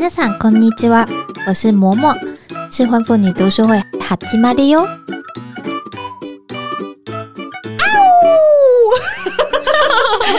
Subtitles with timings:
[0.00, 1.06] 皆さんこんにちは，
[1.46, 2.14] 我是嬷嬷，
[2.70, 4.86] 失婚妇女读书会始まるよ。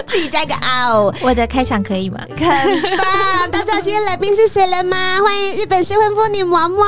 [0.07, 1.13] 自己加个嗷！
[1.21, 2.19] 我的开场可以吗？
[2.29, 3.51] 很棒！
[3.51, 4.97] 大家知道今天来宾是谁了吗？
[5.23, 6.83] 欢迎日本失婚妇女嬷嬷。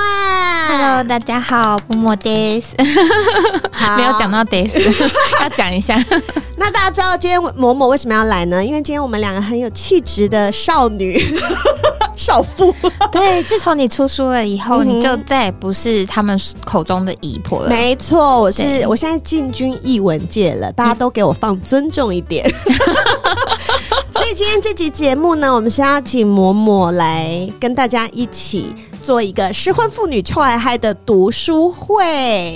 [0.67, 2.73] Hello，大家好，嬷嬷です。
[3.97, 4.69] 没有讲到 des，
[5.41, 6.03] 要讲一下。
[6.57, 8.63] 那大家知道今天嬷嬷为什么要来呢？
[8.63, 11.23] 因为今天我们两个很有气质的少女。
[12.16, 12.74] 少妇，
[13.10, 17.68] 对，自从你出书了以后，嗯、你就再也不是他们口中的姨婆了。
[17.68, 22.48] 没错，我是，我现在进军译文界了，大家都给我放尊重一点。
[24.14, 28.74] 所以今天这集节目呢，我们是要请嬷嬷来跟大家一起。
[29.04, 32.02] 做一个失婚妇女臭嗨嗨的读书会，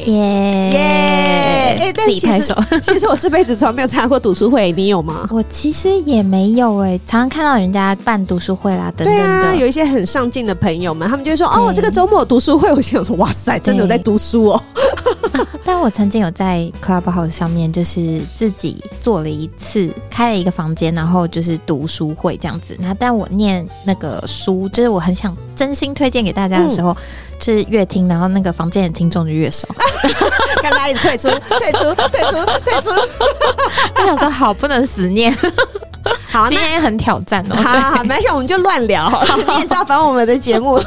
[0.06, 1.78] 耶耶！
[1.78, 5.28] 哎，但其实 其实我这辈子从来没有参加过读书会，你有吗？
[5.30, 9.22] 我其实也没有哎、欸，常常看到人家办读书会啦，等等的。
[9.22, 14.62] 对啊，有一些很上进的朋友们，他们就会说：“哦，我这个周末有读书会。”我心想说：“哇塞，真的有在读书哦。
[15.64, 22.74] ”但我曾经有在 Clubhouse 上面，就是自己做了一次，开了一个房间，然后就是读书会这样子。
[22.78, 26.96] 那但我念那个书，就是我很想真心推荐给大家的时候，嗯、
[27.40, 29.66] 就是越听，然后那个房间的听众就越少。
[30.62, 32.90] 刚刚一直退出，退出，退出，退出。
[33.96, 35.36] 我想说，好，不能死念。
[36.30, 37.56] 好，今天也很挑战哦。
[37.56, 39.08] 好好好，没事，我们就乱聊。
[39.08, 40.78] 好，你也知道，反正我们的节目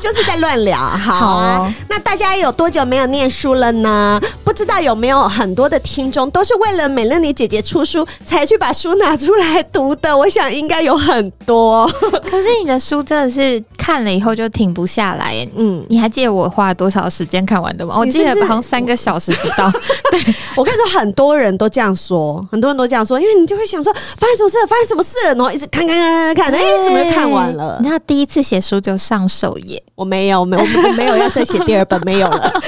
[0.00, 0.78] 就是在乱聊。
[0.78, 4.20] 好啊，好，那大家有多久没有念书了呢？
[4.54, 10.16] 不知道有没有很多的听众都是为了美乐妮姐姐出书才去把书拿出来读的？
[10.16, 11.84] 我想应该有很多。
[12.30, 15.44] 可是你的书真的是看了以后就停不下来。
[15.56, 17.96] 嗯，你还记得我花了多少时间看完的吗？
[17.98, 19.68] 我记得好像三个小时不到。
[20.12, 20.20] 对，
[20.54, 23.92] 我跟你说，很多人都这样说，很多人都这样说，因为你就会想说。
[23.92, 24.66] 发生什么事了？
[24.68, 25.34] 发生什么事了？
[25.34, 27.76] 然后一直看看看看看，哎、欸，怎么又看完了？
[27.80, 32.52] 你知道第一次写书就上首页，我没有，没有，我没有要再写第二本，没有了。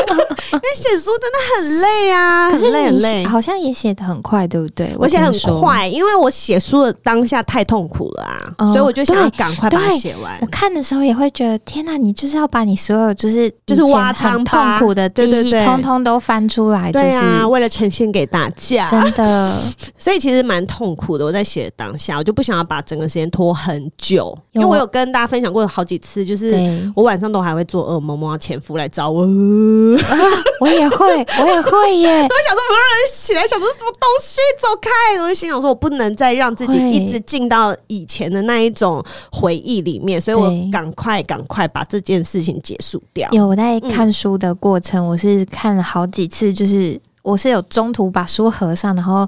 [0.52, 4.94] 因为写书真的很累啊，可是很累很累，好像也写的很快，对不对？
[4.98, 10.38] 我写很快，因为我写书的当下太痛苦了啊，哦、所以我就想要赶快把它写完。
[10.40, 19.52] 我看的时候也会觉得，天哪，你就是要把你所有就是就是挖很痛苦的记忆，对对对，通通都翻出来，就是对啊，为了呈现给大家，真的。
[19.98, 21.24] 所以其实蛮痛苦的。
[21.24, 26.54] 我在写当下，我就不想要把整个时间拖很久，因为我有跟大家分享过好几次，就是
[26.94, 29.22] 我晚上都还会做噩梦，梦到前夫来找我。
[29.22, 29.26] 啊、
[30.60, 32.08] 我也会，我也会耶！
[32.22, 35.20] 我想说，有人起来想说什么东西，走开！
[35.22, 43.28] 我就心想说，我不能再让自己一直进到以前的那一种回忆里面，所以我赶快赶快把这件事情结束掉。
[43.32, 49.26] 有我在看书的过程，嗯、我是看了好几次，就是我是有中途把书合上，然后。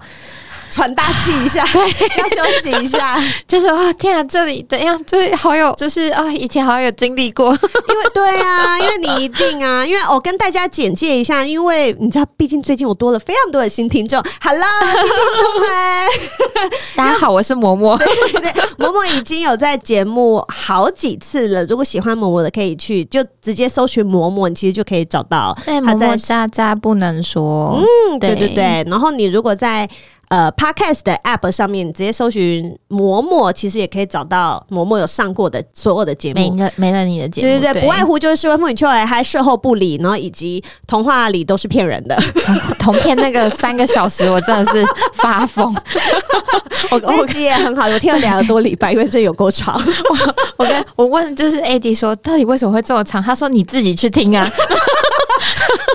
[0.70, 1.80] 喘大气一下，对，
[2.18, 3.16] 要休息一下。
[3.46, 5.00] 就是啊，天啊，这里怎样？
[5.04, 7.46] 就是好有，就是啊，以前好像有经历过。
[7.46, 14.22] 因为 对啊，因为你一定啊，因为我跟大家简介一下，因为你知道，毕竟最近我多了非常多的新听众。
[14.40, 17.96] Hello，新听众们， 大家好，我是嬷嬷。
[17.98, 21.64] 对对对，嬷嬷已经有在节目好几次了。
[21.66, 25.56] 如果喜欢嬷嬷的，可以去就直接搜寻嬷嬷，你其实就可以找到。
[25.64, 27.80] 对，嬷嬷渣渣不能说。
[27.80, 28.84] 嗯，对对对。
[28.88, 29.88] 然后你如果在
[30.28, 42.16] 呃，Podcast 的 App 上面，你直接搜寻嬷嬷，其实也可以找到嬷嬷有上过的所有的节目，没了没了你的节目，对对对，不外乎就是失婚妇女秋来嗨售后不理，然后以及童话里都是骗人的，
[42.78, 44.84] 同片那个三个小时，我真的是
[45.14, 45.74] 发疯。
[46.90, 49.74] 我我也很好，我听了两个多礼拜，因为这有够长。
[50.08, 53.22] 我我跟我问就是 AD 说，到底为什么会这么长？
[53.22, 54.50] 他说你自己去听啊。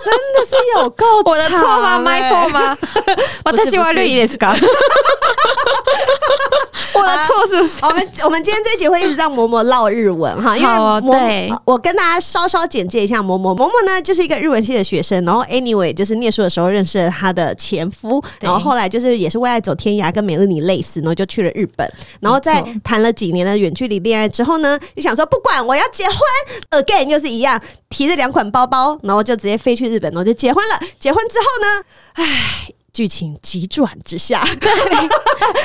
[0.03, 2.77] 真的是有够我的错吗？My fault 吗？
[3.45, 4.55] 我太喜欢绿叶斯卡。
[6.95, 7.55] 我的错是？
[7.85, 13.55] 我们我们今天这一集会一直让嬷嬷唠日文哈，因为嬷我跟大家稍稍简介一下嬷嬷。
[13.55, 26.17] 嬷嬷呢就是一个日文系的学生，然后 anyway 就是念书的时候认识了她的前夫，然后后来就是也是为爱走天涯，跟美乐你类似，然后就去了日本，然后在谈了几年的远距离恋爱之后呢，就想说不管我要结婚
[26.83, 27.59] ，again 又是一样，
[27.89, 30.87] 提着两款包包，然后就直接飞去日本，然后就结婚了。
[30.99, 32.73] 结婚之后呢，唉。
[32.93, 34.69] 剧情急转直下，对，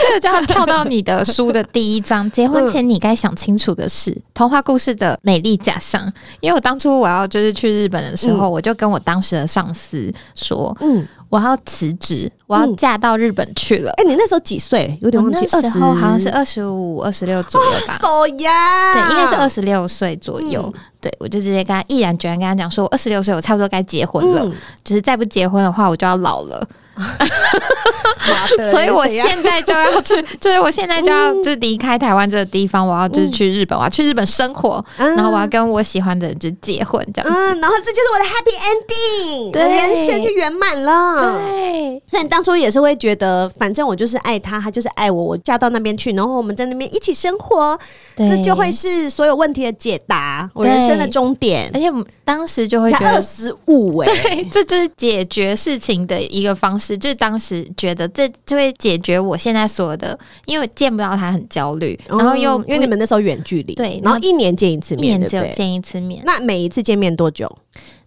[0.01, 2.31] 这个就要跳到你的书的第一章。
[2.31, 6.11] 结婚前你该想清楚的事， 童话故事的美丽假象。
[6.41, 13.91] 因为我当初我要就是去日本的时候，我就跟我当时的上司说，嗯，我要辞职，我要嫁到日本去了。
[13.99, 14.99] 哎，你那时候几岁？
[15.03, 17.99] 有点忘记，那时候好像是二十五、二十六左右吧。
[18.03, 20.73] 哦呀，对，应该是二十六岁左右。
[21.01, 24.51] 对，我就直接跟他毅然决然跟他讲说，我二十六岁，我差不多该结婚了。
[24.83, 26.67] 就是再不结婚的话，我就要老了。
[28.71, 41.39] 所以我现在就要去， 就是我现在就要就离开台湾这个地方，我要就是去日本，我要去日本生活，然后我要跟我喜欢的人就结婚这样子，嗯，然后这就是我的 happy ending，对，人生就圆满了。
[41.39, 47.79] 对，所以你当初也是会觉得，反正我就是爱他，他就是爱我，我嫁到那边去，然后我们在那边一起生活，
[48.17, 51.71] 这就会是所有问题的解答，我人生的终点。
[51.75, 51.87] 而且
[52.25, 67.51] 当时就会觉得二十五哎， 对，这就是解决事情的一个方式，就是当时觉得这就会解决我现在所有的，因为见不到他很焦虑，然后又因为你们那时候远距离，对，然后一年见一次面，一年只有见一次面，那每一次见面多久？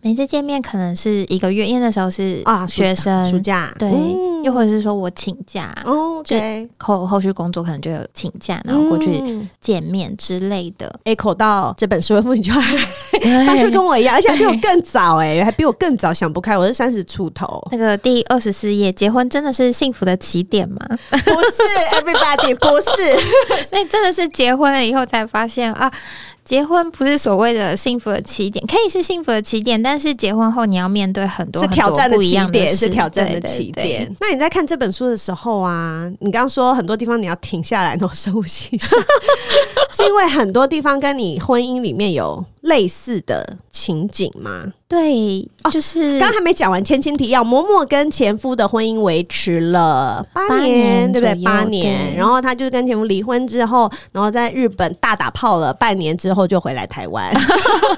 [0.03, 3.91] 每次见面可能是一个月，因为那时候是啊学生暑假，对，
[4.43, 9.21] 又或者是说我请假，哦，对，后后续工作可能就有请假，然后过去
[9.61, 10.91] 见面之类的。
[11.05, 12.75] Echo 到这本书的时候，你就还
[13.45, 16.57] 当初跟我一样，而且比我更早哎，还比我更早想不开。
[16.57, 20.79] 我是三十出头，那个第二十四页，结婚真的是幸福的起点吗？
[21.11, 21.61] 不是
[21.99, 25.91] ，Everybody 不是， 所以真的是结婚了以后才发现啊。
[26.43, 34.13] 结婚不是所谓的幸福的起点，可以是幸福的起点，但是结婚后你要面对很多，很多挑战的不一样的起点，是挑战的起点。
[34.19, 38.77] 那你在看这本书的时候啊，你刚刚说很多地方你要停下来，然后深呼吸，
[39.91, 44.73] 是因为很多地方跟你婚姻里面有类似的情景吗？
[44.87, 51.43] 对，就是刚、哦、还没讲完前情提要，嬷嬷跟前夫的婚姻维持了八年，对不对？
[51.45, 57.33] 八年，然后他就是跟前夫离婚之后，然后在日本大打炮了半年之后就回来台湾，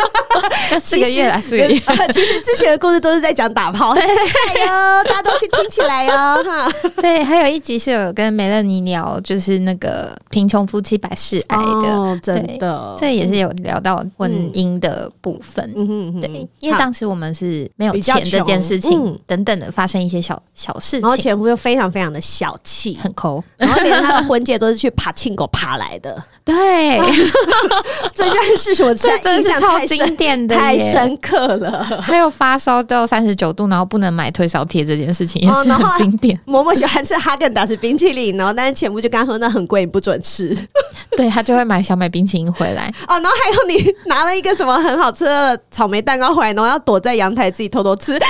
[0.79, 1.79] 四个月了，四个月。
[2.13, 6.13] 其实之前的故事都是在讲打炮，对哟，大家都去听起来哟，
[6.43, 6.71] 哈。
[7.01, 16.77] 对，还有一集是有跟梅乐妮聊，就是那个贫穷夫妻百事哀的，哦、真的，这也是有聊到婚姻的部分，嗯哼，对，因为。
[16.83, 26.21] 当时我们是没有钱这件事情等等的发生一些小小事情，然后前夫又非常非常的小气，很抠，然后连他的婚戒都是去爬庆狗爬来的。
[26.43, 26.99] 对，
[28.13, 32.01] 这件事情我 真的是超经典的，太深刻了。
[32.01, 36.37] 还有发烧到三十九度，然后不能买退烧贴这件事情也是很经典。
[36.45, 40.53] 嬷嬷喜欢吃哈根达斯冰淇淋，然后但是前夫就跟他说那很贵，你不准吃。
[41.15, 42.93] 对，他就会买小买冰淇淋回来。
[43.07, 48.19] 哦，然后还有你拿了一个什么很好吃的草莓蛋糕回来，然后要躲在阳台自己偷偷吃。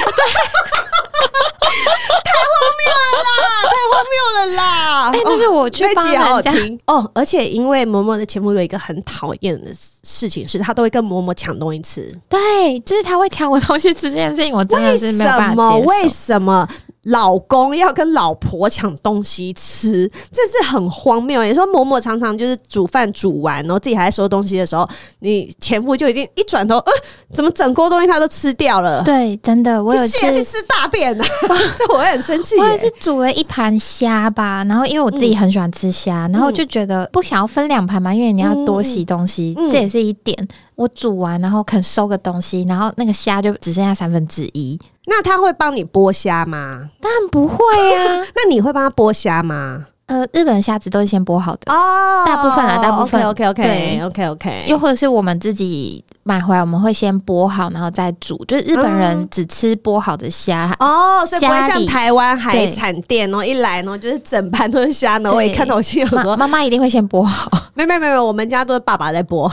[2.24, 3.38] 太荒谬了啦！
[3.64, 5.10] 太荒谬了啦！
[5.14, 6.52] 哎、欸，那是我去帮人家、
[6.86, 7.12] 哦。
[7.14, 9.68] 而且因为嬷嬷的前夫有一个很讨厌的
[10.04, 12.14] 事情，是他都会跟嬷嬷抢东西吃。
[12.30, 15.88] 对，就是他会抢我东西吃这件事情，我真的是没有办法接受。
[15.88, 16.68] 为什么？
[17.04, 21.44] 老公要跟老婆抢东西吃，这是很荒谬。
[21.44, 24.88] 也说嬷嬷常常就是煮饭煮完，然后自己还在收东西的时候，
[25.20, 26.92] 你前夫就已经一转头，呃，
[27.32, 29.04] 怎么整锅东西他都吃掉了？
[29.04, 31.26] 对，真的，我有去吃大便啊！
[31.78, 32.58] 这我会很生气。
[32.58, 40.48] 我也是煮了一盘虾吧，然后因为我自己很喜欢吃虾，嗯、然后就觉得不想要分两盘嘛，因为你要多洗东西，嗯、这也是一点。
[40.76, 44.80] 我煮完，然后肯收个东西，然后那个虾就只剩下三分之一。
[45.06, 46.90] 那他会帮你剥虾吗？
[47.02, 48.26] 当然不会呀、啊。
[48.36, 49.86] 那你会帮他剥虾吗？
[50.06, 53.24] 呃，日本的虾子都是先剥好的哦，大部分啊，大部分。
[53.26, 54.66] OK OK OK OK OK。
[54.68, 58.38] 又或者是我们自己买回来，我们会先剥好，然后再煮。
[58.46, 65.34] 就是日本人只吃剥好的虾哦，所以不会像台湾海产店，哦一来呢就是整盘都是虾呢。
[65.34, 67.50] 我一看到我心里说，妈妈一定会先剥好。
[67.74, 69.50] 没没没有，我们家都是爸爸在剥。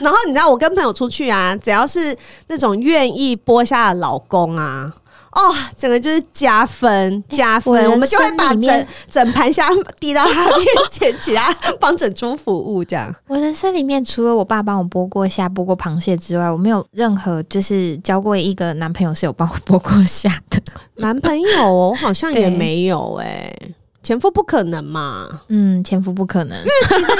[0.00, 2.16] 然后你知道，我跟朋友出去啊，只要是
[2.48, 4.92] 那种愿意剥虾的老公啊，
[5.32, 13.12] 哦，整个就是加分加分，欸、我，我们就会把整整盘虾递到他面前，其他帮整桌服务这样。
[13.26, 20.60] 我人生里面除了我爸帮我剥过虾、剥过螃蟹之外，我没有任何就是交过一个男朋友是有帮我剥过虾的。
[20.96, 23.74] 男朋友我好像也没有哎、欸。
[24.04, 25.26] 前夫不可能嘛？
[25.48, 27.10] 嗯，前夫不可能，因为其实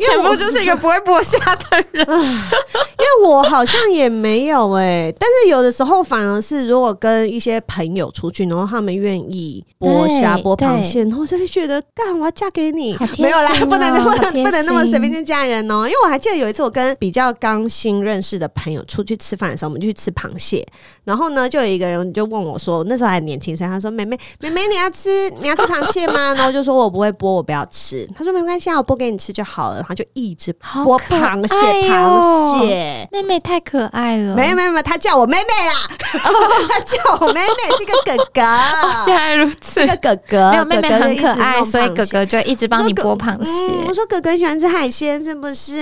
[0.00, 15.86] 因为前夫就是一个不会剥虾的人，因为我好像也没有哎、欸，但是有的时候反而是如果跟一些朋友出去，然后他们愿意剥虾、剥螃蟹，然后就会觉得，干我要嫁给你，喔、没有啦，不能那么不能那么随便就嫁人哦、喔。
[15.86, 20.66] 因为我还记得有一次我跟比较刚新认识的朋友出去吃饭的时候，我们就去吃螃蟹，
[21.04, 28.08] 然后呢，就有一个人就问我说，那时候还年轻，所以他说：“妹妹，妹妹，你要吃你要吃螃蟹吗？”然后就说我不会剥，我不要吃。
[28.16, 29.76] 他说没关系啊，我剥给你吃就好了。
[29.76, 33.08] 然后就一直剥螃蟹，螃蟹。
[33.12, 34.34] 妹妹太可爱了。
[34.34, 35.88] 没有没有没有，他叫我妹妹啦。
[36.68, 38.42] 他叫我妹妹是一个哥哥。
[39.06, 40.50] 原来如此，个哥哥。
[40.50, 43.72] 没有妹妹很可爱，所以哥哥就一直帮你剥螃蟹。
[43.88, 45.72] 我说哥哥喜欢吃海鲜是不是？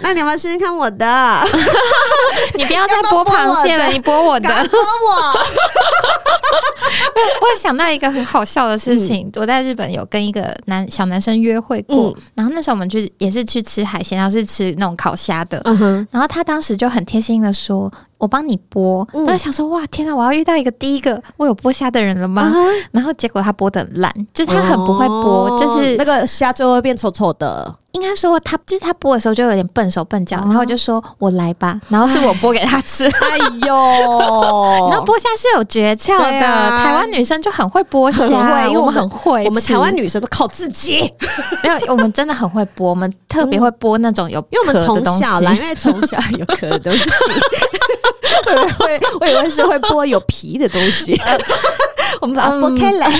[0.00, 1.06] 那你要不要试试看我的？
[2.54, 4.48] 你不要再剥螃蟹了，你剥我的。
[4.48, 5.46] 剥我。
[7.40, 17.92] 我也想到一个很好笑的事情，嗯、我在日本有跟一个男小男生约会过，嗯、然后那时候我们去也是去吃海鲜，然后是吃那种烤虾的，嗯、然后他当时就很贴心的说。
[18.18, 20.14] 我帮你剥，我就想说哇，天哪！
[20.14, 22.52] 我要遇到一个第一个我有剥虾的人了吗？
[22.90, 27.74] 然后结果他剥得很烂，就是他很不会剥，就是那个虾最后会变丑丑的。
[27.92, 33.06] 应该说他就是他剥的时候就有点笨手笨脚，然后就说我来吧， 然后是我剥给他吃。
[33.06, 33.74] 哎呦，
[34.92, 41.10] 然后剥虾是有诀窍的，台湾女生就很会剥虾，因为我们很会，我们台湾女生都靠自己。
[41.64, 47.00] 没有，我们真的很会剥，我们特别会剥那种有壳的东西，因为我们从小来，因为从小有壳的东西。
[48.46, 51.20] 会 会，我以为是会剥有皮的东西。
[52.20, 53.10] 我们把它剥开来。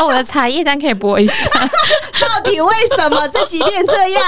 [0.00, 1.48] 哦，我的茶叶蛋可以播一下。
[2.20, 4.22] 到底为什么这几遍这样？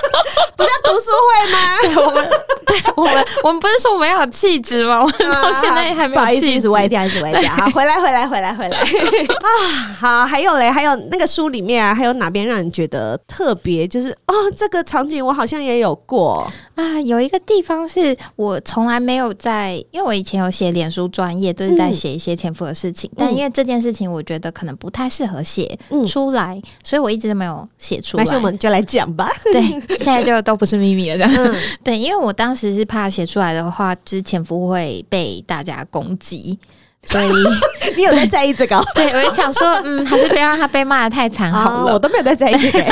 [0.56, 1.58] 不叫读书会吗？
[1.82, 2.30] 对，我们，
[2.66, 5.00] 对，我们，我们不是说我们要有气质吗？
[5.02, 7.50] 我们到现在还没有气质，一直歪掉，一直歪掉。
[7.52, 8.78] 好，回来，回来，回来，回来。
[9.40, 9.48] 啊，
[9.98, 13.86] 好，还有嘞，还有那个书里面啊，还有哪边让你觉得特别？
[13.86, 16.50] 就是哦，这个场景我好像也有过。
[16.74, 28.24] 啊，有一个地方是我从来没有在，因为我以前有写脸书专业，都是在写一些前夫的事情，嗯、但因为这件事情，我觉得可能不太适合写出来，嗯、所以我一直都没有写出来。
[28.24, 29.30] 那我们就来讲吧。
[29.52, 29.62] 对，
[29.98, 31.16] 现在就都不是秘密了。
[31.16, 36.58] 这样、嗯、对，因为我当时是怕写出来的话，就是前夫会被大家攻击。
[37.10, 37.26] 所以
[37.96, 38.78] 你有在在意这个？
[38.94, 41.94] 对，我就想说，嗯，还是不要让他被骂的太惨好了。
[41.94, 42.84] 我都没有在在意这个，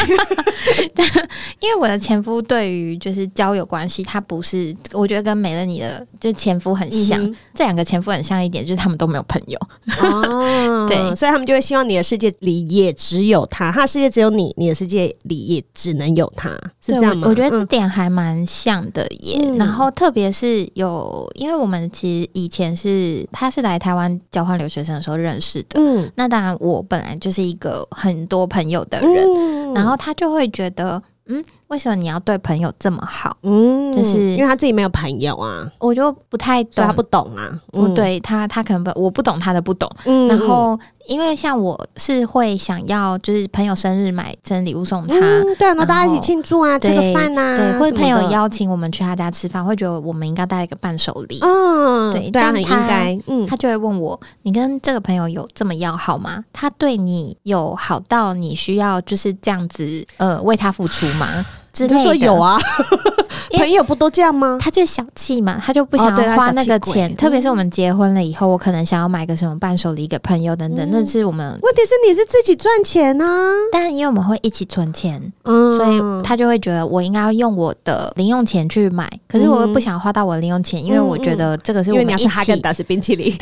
[1.60, 7.20] 因为我的前夫对于就是交友关系，他不是，我觉得跟没了你的就前夫很像，
[7.54, 9.58] 这两个前夫很像一点，就是他们都没有朋友。
[10.00, 16.50] 哦， 对，所以他们就会希望你的世界里也只有他，他的世界只有你，你的世界里也只能有他，
[16.84, 17.28] 是这样吗？
[17.28, 19.38] 我觉得这点还蛮像的耶。
[19.58, 24.20] 然后特别是有，因为我们其实以前是他是来台湾。
[24.30, 31.44] 交换留学生的时候认识的，嗯，那当然我本来就是一个很多朋友的人，嗯，然后他就会觉得，嗯。
[31.68, 33.36] 为什么你要对朋友这么好？
[33.42, 37.60] 嗯，就是因为他自己没有朋友啊，我就不太懂，他不懂啊。
[37.72, 39.90] 嗯，对他，他可能不，我不懂他的不懂。
[40.04, 45.14] 嗯，然后因为像我是会想要，就是朋友生日买生日礼物送他，
[45.58, 51.40] 对啊，然后大家一起庆祝啊，吃个饭呐，对，或者朋友邀请我们去他家吃饭，会觉得我们应该带一个伴手礼。
[51.42, 53.18] 嗯，对，对啊，很应该。
[53.26, 56.44] 嗯，他就会问我，你跟这个朋友有这么要好吗？
[56.52, 61.44] 他对你有好到你需要就是这样子呃为他付出吗？
[61.76, 62.58] 只能说有啊，
[63.52, 64.58] 朋友不都这样吗？
[64.60, 67.14] 他就小气嘛，他就不想要花那个钱。
[67.16, 71.46] 特别是我们结婚了以后，我可能想要买个什么伴手礼给朋友等等，那是我们。
[71.62, 79.06] 问题是你是自己赚钱啊，但因为我们会一起存钱，嗯所以他就会觉得我应该要用我的零用钱去买。
[79.28, 82.26] 可是我又不想花到我的零用钱，因为我觉得这个是我们一起。
[82.26, 83.34] 哈根达斯冰淇淋。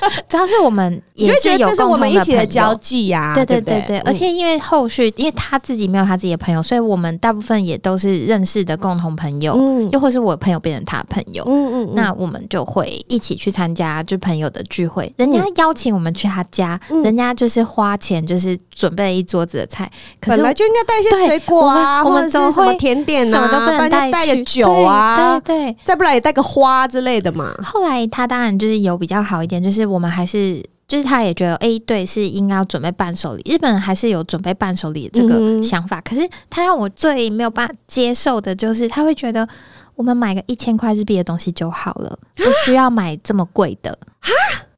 [0.28, 9.58] 主要是我们也是有共同的交际呀，对对对对，而且因为后续，因为他自己没有他自己的朋友，所以我们大部分也都是认识的共同朋友，
[9.92, 19.90] 又或是我朋友变成他朋友，嗯嗯，那我们就会一起去参加就朋友的聚会，人家邀请我们去他家，人家就是花钱就是准备了一桌子的菜，
[20.20, 27.52] 可是本来就应该带一些水果啊，或者是什么甜点啊，什么都不能带，带个酒啊，对对，再不然也带个花之类的嘛。
[27.62, 29.89] 后来他当然就是有比较好一点，就是。
[29.90, 33.42] 我们还是，就是他也觉得，哎，对，是应该要准备伴手礼。
[33.50, 39.46] 日本人还是有准备伴手礼这个想法，嗯、可是他让我最没有办法接受的就是，他会觉得
[39.94, 43.98] 我们买个一千块日币的东西就好了，不需要买这么贵的。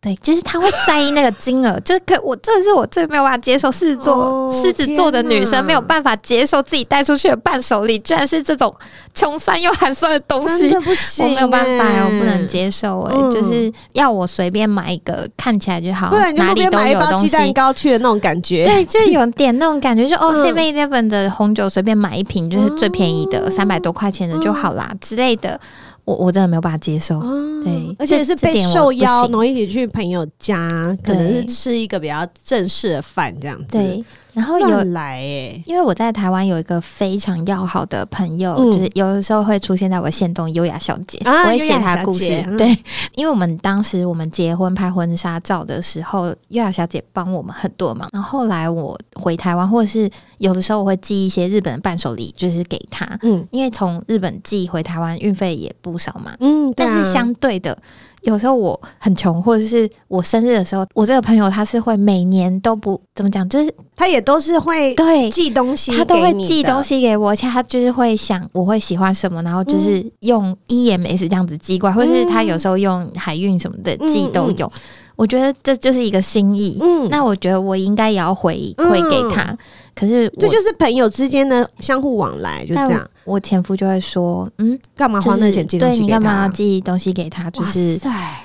[0.03, 8.75] 对，就是他会在意那个金额， 就是可我这是我最没有办法接受狮子座狮子座的女生没有办法接受自己带出去的伴手礼，居然是这种
[9.15, 10.75] 穷酸又寒酸的东西，
[11.23, 25.61] 我没有办法，我不能接受哎，就是要我随便买一个看起来就好，哪里都有东西，鸡蛋糕去的那种感觉，对，就有点那种感觉，就哦，Seven Eleven 的红酒随便买一瓶就是最便宜的三百多块钱的就好啦之类的。
[26.05, 33.79] 我我真的没有办法接受，哦、对，而且是被受邀，然后一起去朋友家，可能是吃一个比较正式的饭这样子。
[33.79, 34.05] 对。
[34.33, 42.29] 然后有来诶，因为我在台湾有一个非常要好的朋友，嗯、就是有的时候会出现在我线动优雅小姐，啊、我会写她故事。
[42.57, 42.79] 对，嗯、
[43.15, 48.09] 因为我们当时我们结婚拍婚纱照的时候，优雅小姐帮我们很多忙。
[48.13, 50.09] 然后后来我回台湾，或者是
[50.39, 53.07] 有的时候我会寄一些日本的伴手礼，就是给她。
[53.23, 56.33] 嗯，因为从日本寄回台湾运费也不少嘛。
[56.41, 57.77] 嗯，但是相对的。
[58.23, 74.67] 有时候我很穷，或者是我生日的时候，我这个朋友他是会每年都不怎么讲，就是他也都是会对寄东西，他都会寄东西给我，而且他就是会想我会喜欢什么，然后就是用 EMS 这样子寄过来，嗯、或者是他有时候用海运什么的寄都有。
[74.67, 74.81] 嗯嗯
[75.15, 79.57] 我觉得这就是一个心意，嗯，那我觉得我应该也要回馈给他。
[79.95, 83.09] 可是这就是朋友之间的相互往来，就这样。
[83.25, 86.07] 我前夫就会说，嗯，干嘛花那钱寄东西给他？
[86.07, 87.49] 对，你干嘛要寄东西给他？
[87.51, 88.01] 就是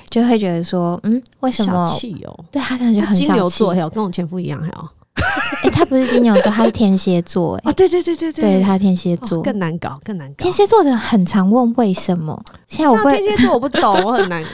[0.08, 1.86] 就会觉得说，嗯，为什么？
[1.88, 4.88] 小气哦，对他真的就很金牛座，还有跟我前夫一样，还有。
[5.18, 7.56] 哎、欸，他不是金牛座，他是天蝎座。
[7.56, 10.34] 哎，哦，对对对对对，对他天蝎座、哦、更难搞，更难搞。
[10.38, 12.40] 天蝎座的人很常问为什么。
[12.68, 14.44] 现在我会天蝎座我不懂，我很难，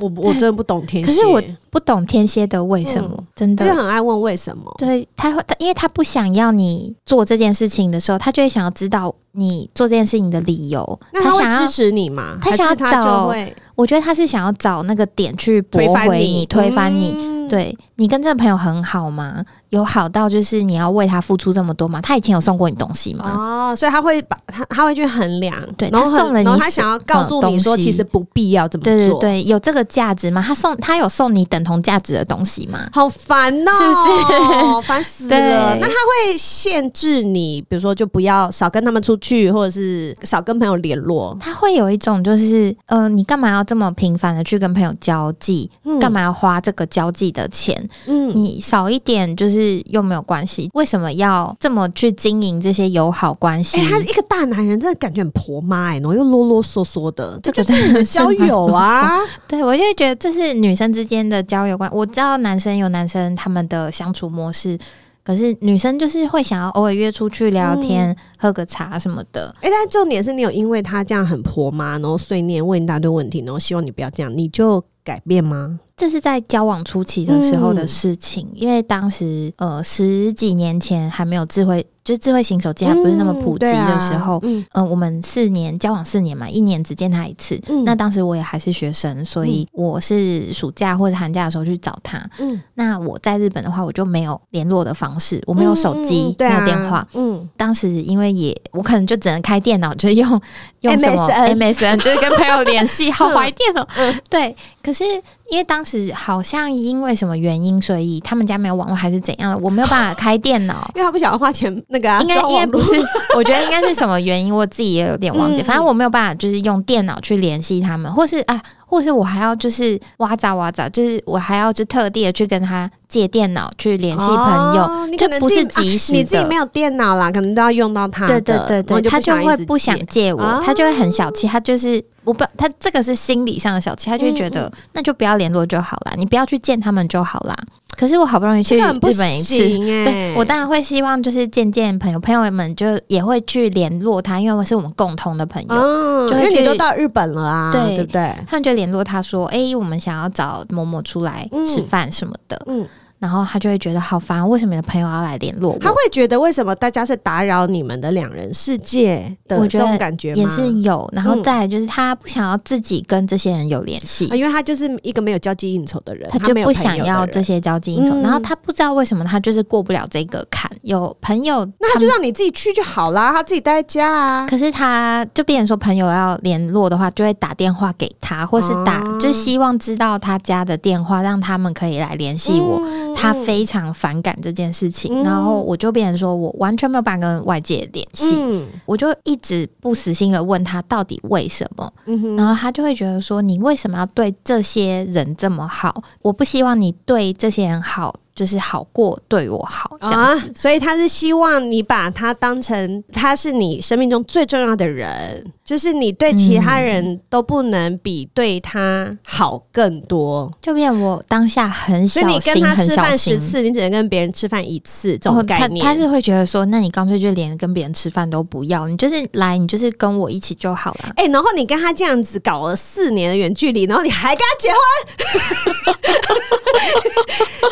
[0.00, 1.10] 我我真的不懂天蝎。
[1.10, 3.66] 可是我不懂天蝎的为什么，嗯、真的。
[3.66, 4.74] 就很爱问为什么。
[4.78, 11.00] 对，他会，因为他不想要你做这件事情的时候，他就会想要知道你做这件事情的理由。
[11.12, 12.38] 那他会支持你吗？
[12.40, 13.32] 他想要找，
[13.74, 17.12] 我觉得他是想要找那个点去驳回你，推翻你。
[17.16, 19.44] 嗯对，你跟这个朋友很好吗？
[19.70, 22.00] 有好到就是你要为他付出这么多吗？
[22.00, 23.72] 他以前有送过你东西吗？
[23.72, 28.92] 哦，所以他会把他他会去衡量，对，然后送了你，他想要告诉你说，其实不必要这么做。
[28.92, 30.42] 对对对，有这个价值吗？
[30.46, 32.78] 他送他有送你等同价值的东西吗？
[32.92, 34.82] 好烦哦，是不是？
[34.86, 35.76] 烦死了。
[35.76, 41.36] 那他会限制你，比如说就不要少跟他们出去，或者是少跟朋友联络。
[41.40, 45.70] 他会有一种就是，呃，你干嘛要这么频繁的去跟朋友交际？
[45.84, 49.55] 嗯，干嘛要花这个交际的钱，嗯，你少一点就是
[49.86, 53.78] 又没有关系，为什么要这么去经营这些友好关系？
[53.80, 59.20] 哎、欸，他一个大男人，真的感觉很婆妈哎、欸，然后又啰啰嗦嗦的，这个是交友啊。
[59.48, 61.90] 对，我就觉得这是女生之间的交友关。
[61.92, 64.78] 我知道男生有男生他们的相处模式，
[65.24, 69.54] 可是女生就是会想要偶尔约出去聊聊天、嗯、喝个茶什么的。
[69.60, 75.80] 哎、欸，但重点是你有因为他这样很婆妈，然后碎念问一大堆问题，然后希望你不要这样，你就改变吗？
[75.96, 81.86] 这是在交往初期的时候的事情，嗯、因为当时呃十几年前还没有智慧。
[82.06, 87.60] 就智慧型手机还不是那么普及的时候，嗯，嗯、呃，我们四年交往四年嘛，一年只见他一次。
[87.66, 92.24] 嗯，那当时我也还是学生，所以我是暑假或者寒假的时候去找他。
[92.38, 97.04] 嗯，那我在日本的话，我就没有联络的方式，我没有手机，没有电话。
[97.14, 100.40] 嗯，当时因为也我可能就只能开电脑，就用
[100.86, 103.86] 用什么 MSN，就是跟朋友联系，好怀念哦。
[103.98, 105.04] 嗯，对，可是。
[105.48, 112.20] 因为当时好像因为什么原因，所以他们家没有网络还是怎样，我没有办法开电脑， 因为他不想要花钱那个、啊。
[112.20, 113.00] 应该应该不是，
[113.36, 115.62] 我觉得应该是什么原因，我自己也有点忘记。
[115.62, 126.20] 嗯、反正我没有办法，就是用电脑去联系他们，或是啊，或是我还要就是哇咋哇咋，就是我还要就特地的去跟他借电脑去联系朋友，哦、就不是及时的、啊。
[126.20, 128.26] 你自己没有电脑啦，可能都要用到他。
[128.26, 132.02] 对对对对，就他就会不想借我，哦、他就会很小气，他就是。
[132.24, 137.56] 我不，他这个是心理上的小气，他就会觉得那就不要联络就好啦，你不要去见他们就好啦。
[137.96, 148.34] 可是我好不容易去日本一次，对，我当然会希望就是见见朋友，朋友们就也会去联络他，因为是我们共同的朋友，嗯、就因为你都到日本了啊，对，对不对？
[148.46, 152.82] 他们就联络他说，哎、欸，我们想要找某某出来吃饭什么的，嗯。
[152.82, 155.78] 嗯然后他就会觉得好烦，为什么你的朋友要来联络我？
[155.78, 160.42] 他会觉得为什么大家是打扰你们的两人世界的这种感觉吗？
[160.42, 161.08] 也是有。
[161.12, 168.20] 然后再来就是他不想要自己跟这些人有联系，因为他就是一个没有交际应酬的人，他就不想要这些交际应酬。
[168.20, 170.65] 然后他不知道为什么他就是过不了这个坎。
[170.86, 174.46] 有朋友，那他就让你自己去就好啦，他自己待在家啊。
[174.48, 182.80] 可是他就变成说，朋友要联络的话，就会打电话给他，或是打，就希望知道他家的电话，让他们可以来联系我。
[183.18, 196.02] 他非常反感这件事情，嗯、然后我就变成说我完全没有办法跟外界联系，嗯、我就一直不死心的问他到底为什么，嗯、然后他就会觉得说，你为什么要对这些人这么好？
[196.22, 198.14] 我不希望你对这些人好。
[198.36, 210.42] 就是好过对我好这样啊，所以他是希望你把他当成他是你生命中最重要的人，就是你对其他人都不能比对他好更多。
[210.42, 215.82] 嗯、就变我当下很小心，你跟他吃饭十次，你只能跟别人吃饭一次，这种概念。
[215.82, 221.14] 他他是会觉得说，那你干脆就连跟别人吃饭都不要，你就是来，你就是跟我一起就好了。
[221.16, 224.78] 哎、欸，然后你跟他这样子搞了四年的远距离，然后你还跟他结婚，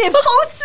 [0.03, 0.22] 你疯。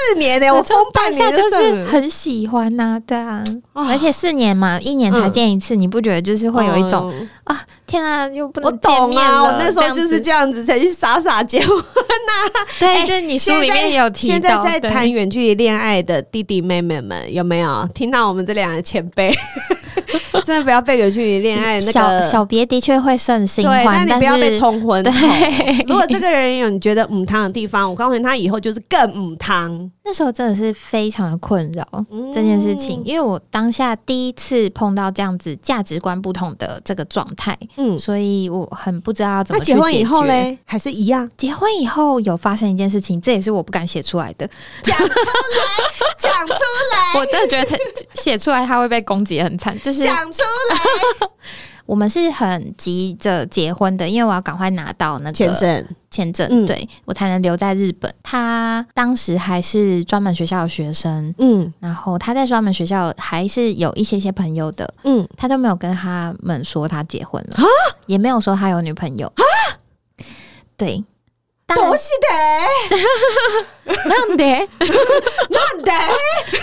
[0.08, 12.66] 四年呢、欸，我从半年就是很喜欢呐、啊，对啊，哦、而且四年嘛，一年才见一次，嗯、你不觉得就是会有一种、嗯、啊，天啊，又不能见面了，我懂啊，我那时候就是这样子才去傻傻结婚呐、啊。
[12.80, 17.88] 对，欸、就是你书里面有提到，现在在谈远距离恋爱的弟弟妹妹们有没有？
[17.94, 19.36] 听到我们这两个前辈？
[20.46, 25.04] 真的不要被远距离恋爱那个小小别的确会胜新欢，但你不要被冲昏。
[25.04, 25.12] 对，
[25.88, 29.92] 如果这个人有你觉得母汤的地方，我告诉你，他以后就是更母汤。
[30.04, 39.80] 那时候真的是非常的困扰、嗯、这件事情，因为我当下第一次碰到这样子价值观不同的这个状态，嗯，所以我很不知道怎么去解决。
[39.80, 41.30] 那结婚以后嘞，还是一样？
[41.38, 44.50] 结婚以后有发生一件事情，这也是我不敢写出来的，
[44.82, 45.12] 讲出来，
[46.18, 47.13] 讲出来。
[47.20, 47.76] 我真的觉得他
[48.15, 51.29] 写出来他会被攻击很惨，就是讲出来。
[51.86, 58.13] 我们是很急着结婚的，因为我要赶快拿到那个签证，签证，嗯、对我才能留在日本。
[58.21, 67.65] 他当时还是专门学校的学生，嗯，然后他在专门学校还是有一些些朋友的，嗯，他都没有跟他们说他结婚了，啊、
[68.05, 69.43] 也没有说他有女朋友，啊，
[70.77, 71.03] 对。
[71.75, 72.27] 都是的，
[74.06, 75.91] 难的，难的。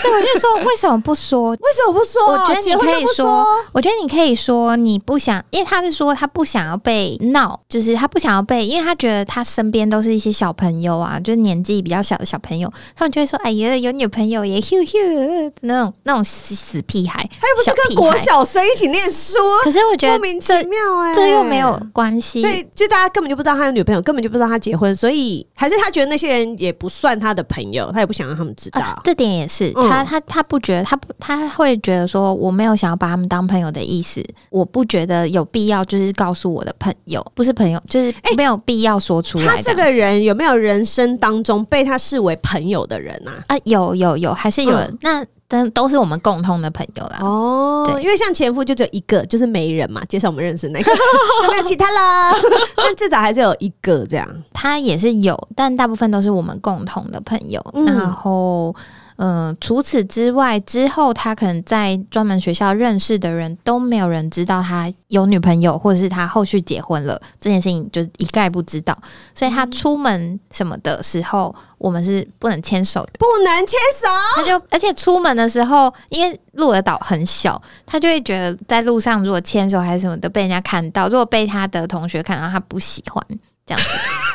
[0.01, 1.51] 对，我就说为什么不说？
[1.51, 2.25] 为什么不说？
[2.27, 24.95] 我觉得你可以说，我觉得你可以说你不想，因为他是说他不想要被闹，就是他不想要被，因为他觉得他身边都是一些小朋友啊，就是年纪比较小的小朋友，他们就会说：“哎呀，有女朋友耶咻咻那种那种死死屁孩。”他又不是跟国小生一起念书，可是我觉得莫名其妙哎，这又没有关系，所以就大家根本就不知道他有女朋友，根本就不知道他结婚。
[24.95, 28.81] 所以还是他觉得那些人也不算他的朋友，他也不想让他们知道。
[28.81, 39.45] 啊、这点也是，嗯、他他他不觉得，他不他会觉得说我没有想要把他们当朋友的意思，我不觉得有必要就是告诉我的朋友，不是朋友，就是没有必要说出来。
[39.45, 43.43] 他这个人有没有人生当中被他视为朋友的人啊？
[43.47, 45.25] 啊，有有有，还是有、嗯、那。
[45.47, 47.19] 但都是我们共同的朋友啦。
[47.21, 52.37] 哦，因为像前夫就只有一个，就是媒人嘛，介绍我们认识那个，就没有其他了。
[52.75, 54.27] 但至少还是有一个这样。
[54.53, 57.63] 他也是有，但大部分都是我们共同的朋友。
[57.73, 58.75] 嗯、然后。
[59.17, 68.97] 嗯、呃，除此之外，之后他可能在专门学校认识的人都没有人知道他有女朋友，或者是他后续结婚了这件事情，就一概不知道。
[69.33, 74.07] 所以他出门什么的时候，我们是不能牵手的，不能牵手。
[74.35, 83.23] 他就而且出门的时候，因为鹿儿岛很小，他就会觉得在路上如果牵手还是什么的被人家看到，如果被他的同学看到，他不喜欢
[83.65, 83.89] 这样子。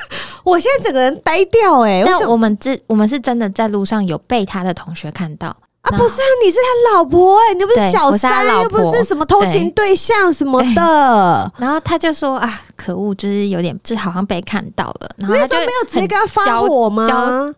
[0.44, 2.04] 我现在整个人呆掉哎、欸！
[2.04, 5.48] 那我们这我们是真的在路上有被他的同学看到
[5.82, 5.90] 啊？
[5.96, 11.52] 不是啊，你是他老婆哎、欸，你又不是小三，又不是什么偷情对象什么的。
[11.58, 15.10] 然后他就说啊，可恶，就是有点，就好像被看到了。
[15.16, 17.06] 然后他就没有直接跟他发火吗？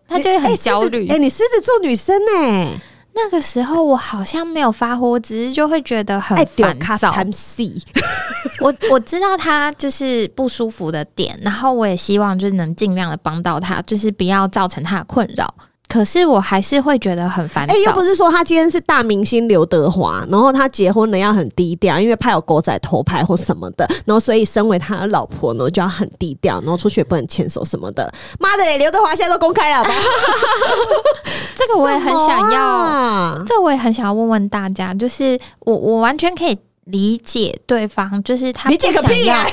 [0.07, 1.07] 他就会很焦虑。
[1.09, 2.81] 哎、你狮子座女生哎、欸。
[3.15, 7.11] 那个时候我好像没有发火，只是就会觉得很烦躁。
[8.59, 15.53] 我我知道他就是不舒服的点，然后我也希望就是能尽量的帮到他，就是不要造成他的困扰。
[15.87, 17.65] 可是我还是会觉得很烦。
[17.69, 28.11] 哎、欸，又不是说他今天是大明星刘德华，然后他结婚了要很低调，因为怕有狗仔偷拍或什么的，然后所以身为他的老婆呢就要很低调，然后出去也不能牵手什么的。
[28.39, 29.93] 妈的，刘德华现在都公开了吧，
[31.55, 36.57] 这个我也很想要，啊、这个我也很想要问问大家，就是我我完全可以。
[36.85, 39.43] 理解对方，就是他理解个屁啊、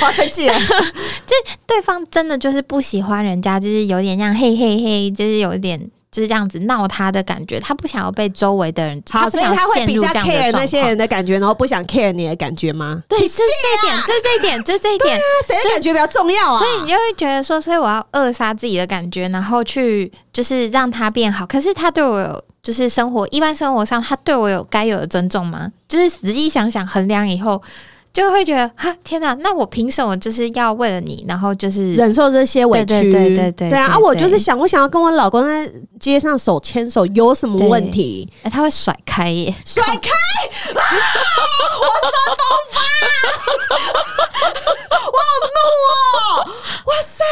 [0.00, 0.54] 我要生气了。
[1.26, 1.36] 就
[1.66, 5.78] 对方真的就是不喜欢人家，就是有点像嘿嘿嘿，就是有一点
[6.10, 7.60] 就是这样子闹他的感觉。
[7.60, 13.02] 他不想要被周围的人，好，所以他会比较 care 那些人的感觉，然后不想 care 你的感觉吗？
[13.08, 16.58] 对，就是这一点，就是这一点，就是这一点，谁的感觉比较重要啊？
[16.58, 21.46] 所以你就会觉得说，所以我要扼杀自己的感觉，然后去就是让他变好。
[21.46, 22.44] 可是他对我有。
[22.62, 25.72] 就是生活一般生活上，他对我有该有的尊重吗？
[25.88, 27.60] 就是仔细想想衡量以后，
[28.12, 32.86] 就会觉得哈天哪，那我凭什么就是要为了你，然后就是忍受这些委屈？
[32.86, 33.94] 对对对对啊！
[33.94, 38.28] 对我就是想，我想要跟我老公在街上手牵手，有什么问题？
[38.42, 40.10] 哎，他会甩开耶，甩开！
[40.74, 40.82] 啊、
[41.78, 42.42] 火山爆
[42.72, 42.80] 发！
[44.90, 45.48] 我好怒
[45.94, 45.96] 哦！
[46.86, 47.22] 哇塞！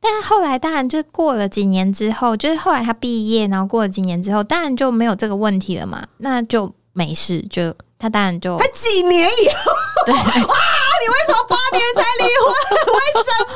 [0.00, 9.72] 但后来当然就过了几年之后，就是后来他毕业，然后过了几年之后，当然就没有这个问题了嘛，那就没事，就他当然就他几年以后，
[10.06, 12.54] 对哇，你为什么八年才离婚？
[12.94, 13.54] 为什么？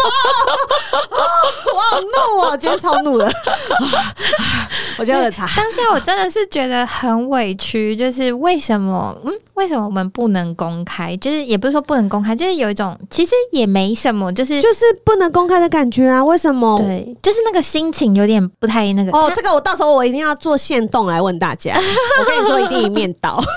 [1.72, 2.56] 我好怒哦！
[2.56, 3.30] 今天超怒的。
[4.98, 5.48] 我觉得很差。
[5.56, 9.16] 当下我真的是觉得很委屈，就是为什么？
[9.24, 11.16] 嗯，为什么我们不能公开？
[11.16, 16.22] 就是也不是说不能公开，就是有一种其实也没什么，就是就是不能公开的感觉啊？
[16.24, 16.76] 为什么？
[16.78, 19.12] 对，就是那个心情有点不太那个。
[19.16, 21.72] 哦，这个我到时候我一定要做线动来问大家。
[22.18, 23.40] 我跟你说，一定一面倒。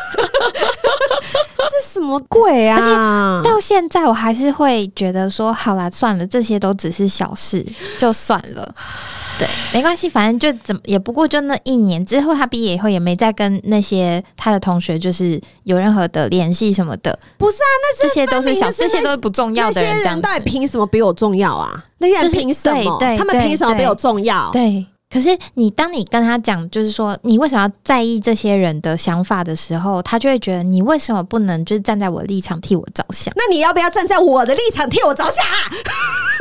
[2.06, 3.42] 这什么鬼啊？
[3.44, 7.66] 到现在我还是会觉得说，好啦，算了，这些都只是小事，
[7.98, 8.74] 就算了。
[9.38, 17.18] 对，没关系，反正就怎么也不过就那一年之后，他毕业以后也没再跟那些他的同学就是有任何的联系什么的。
[17.38, 19.92] 不是啊，那这些都是小，这些都是不重要的人。
[19.92, 21.84] 这些人到底凭什么比我重要啊？
[21.98, 22.84] 那些人凭什么？
[22.84, 24.50] 就是、对对他们凭什么比我重要？
[24.54, 24.86] 对。
[25.16, 33.34] 对可是你当你跟他讲，就是说你为什么要在意这些人的想法的时候，他就会觉得你为什么不能就是站在我的立场替我着想？
[33.38, 35.46] 那你要不要站在我的立场替我着想？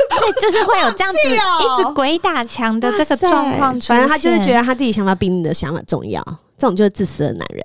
[0.09, 3.79] 对，就是会有这样子 一直鬼打墙的这个状况。
[3.79, 6.21] 反正他就是觉得他自己想法比你的想法重要，
[6.57, 7.63] 这种就是自私的男人。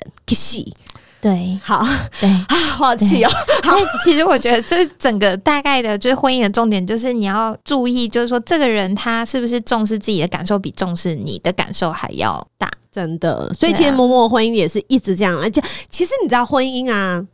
[1.20, 1.86] 对，好，
[2.20, 3.30] 对 啊，好气哦。
[3.62, 12.70] 好， 其实我觉得这整个大概的，就是婚姻的重点，就是你要注意，就是说这个人他是不是重视自己的感受，比重视你的感受还要大。
[12.90, 17.24] 真的，所以其实默默婚姻也是一直这样，而且其实你知道婚姻啊。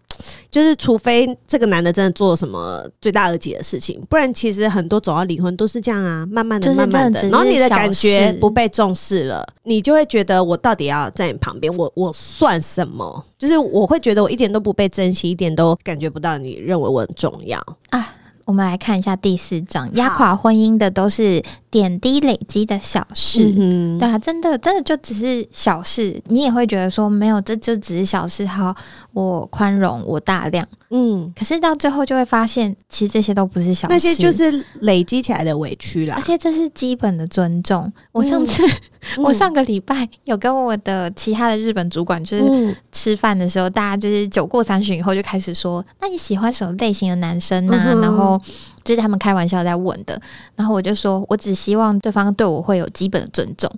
[0.51, 13.25] 就是，除非这个男的真的做什么罪大恶极的事情，不然其实很多走到离婚都是这样啊，慢慢的、慢慢的，然后你的感觉不被重视了，你就会觉得我到底要在你旁边，我我算什么？
[13.39, 17.59] 就是我会觉得我一点都不被珍惜，一点都感觉不到你认为我很重要
[17.91, 18.15] 啊。
[18.47, 28.73] 我们来看一下第四章，压垮婚姻的都是点滴累积的小事，嗯、对啊，真的，真的就只是小事，你也会觉得说没有，这就只是小事，好，
[29.13, 37.93] 我宽容，我大量，嗯，可是到最后就会发现，其实这些都不是小事，那些就是累积起来的委屈啦，而且这是基本的尊重。
[38.13, 38.63] 我上次。
[38.67, 38.71] 嗯
[39.19, 48.37] 我上个礼拜有跟我的其他的日本主管，就是吃饭的时候，大家就是酒过三巡以后就开始说：“那你喜欢什么类型的男生呢？”然后
[48.83, 50.21] 就是他们开玩笑在问的。
[50.57, 53.71] 然后我就说：“我只希望对方对我会有基本的尊重。”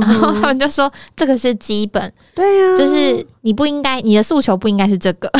[0.00, 5.30] 然后他们就说：“这个是基本，对呀，就是你不应该，你的诉求不应该是这个。”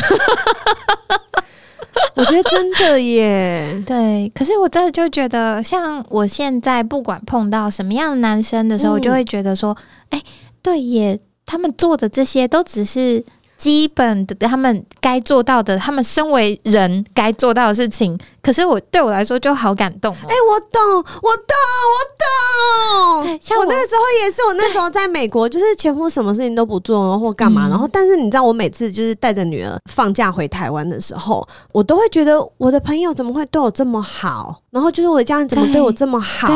[2.17, 4.31] 我觉得真的耶， 对。
[4.35, 9.77] 可是我真的就觉得，像我现在不管碰到什么样的男生的时候，嗯、我就会觉得说，
[10.11, 10.25] 哎、欸，
[10.63, 13.25] 对耶，他们做的这些都只是。
[13.65, 20.19] 基本的他们该做到的，他们身为人该做到的事情，可是我对我来说就好感动哦。
[20.29, 20.83] 哎、欸，我懂，
[21.23, 21.57] 我懂，
[21.95, 23.39] 我懂。
[23.41, 36.49] 像我，我那时候也是，我那时候在美国，就是前夫什么事情都不做或干嘛， 然后但是你知道，我每次就是带着女儿放假回台湾的时候，我都会觉得我的朋友怎么会对我这么好，然后就是我的家人怎么对我这么好。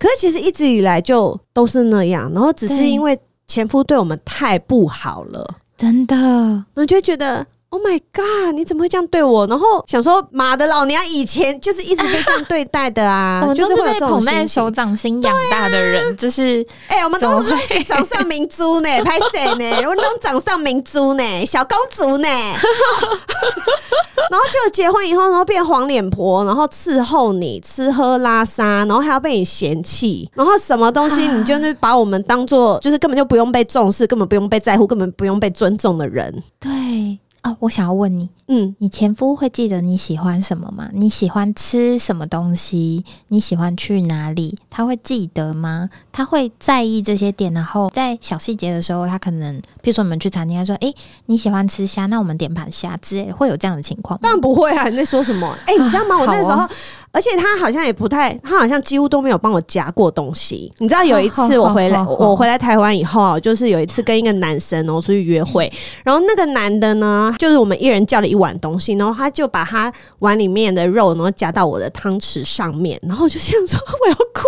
[0.00, 5.46] 可是其实一直以来就都是那样，然后只是因为前夫对我们太不好了。
[5.76, 7.46] 真的，我就觉得。
[7.68, 8.54] Oh my god！
[8.54, 9.44] 你怎么会这样对我？
[9.48, 13.40] 然后想说，妈的，老娘以前就是一直被这样对待的啊！
[13.42, 19.76] 我们都是被捧在手掌心养大的人，啊、就是哎、欸，我们都是掌上明珠呢， 拍谁呢？
[19.82, 22.28] 我们都掌上明珠呢，小公主呢。
[24.30, 36.42] 然后就结婚以后，然后变黄脸婆，然后伺候你吃喝拉撒，然后还要被你嫌弃，然后什么东西你就是把我们当做就是根本就不用被重视，根本不用被在乎，根本不用被尊重的人。
[36.58, 37.18] 对。
[37.46, 40.88] 哦，我想要问你，嗯，你前夫会记得你喜欢什么吗？
[40.92, 43.04] 你喜欢吃什么东西？
[43.28, 44.58] 你喜欢去哪里？
[44.68, 45.88] 他会记得吗？
[46.10, 50.94] 他会在意这些点，然后在小细节的时候，他可能，比如说你们去餐厅，他说：“哎、欸，
[51.26, 54.22] 你喜欢吃虾，那我们点盘虾之类。”会有这样的情况吗？
[54.24, 54.88] 当然不会啊！
[54.88, 55.56] 你在说什么？
[55.66, 56.18] 哎、欸，你知道吗？
[56.18, 56.68] 我那时候。
[57.16, 60.70] 而且他好像也不太，他好像几乎都没有帮我夹过东西。
[60.76, 65.72] 你知道有一次 我回来，我回来台湾以后啊，就是有一次跟一个男生然后出去约会，
[66.04, 74.42] 然后那个男的呢，就是我们一人叫了一碗东西，然后他就把他碗里面的肉，然后夹到我的汤匙上面，然后我就想说 我要哭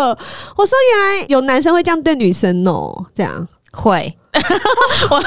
[0.00, 0.18] 了。
[0.56, 4.16] 我说原来有男生会这样对女生哦，这样会。
[5.10, 5.22] 我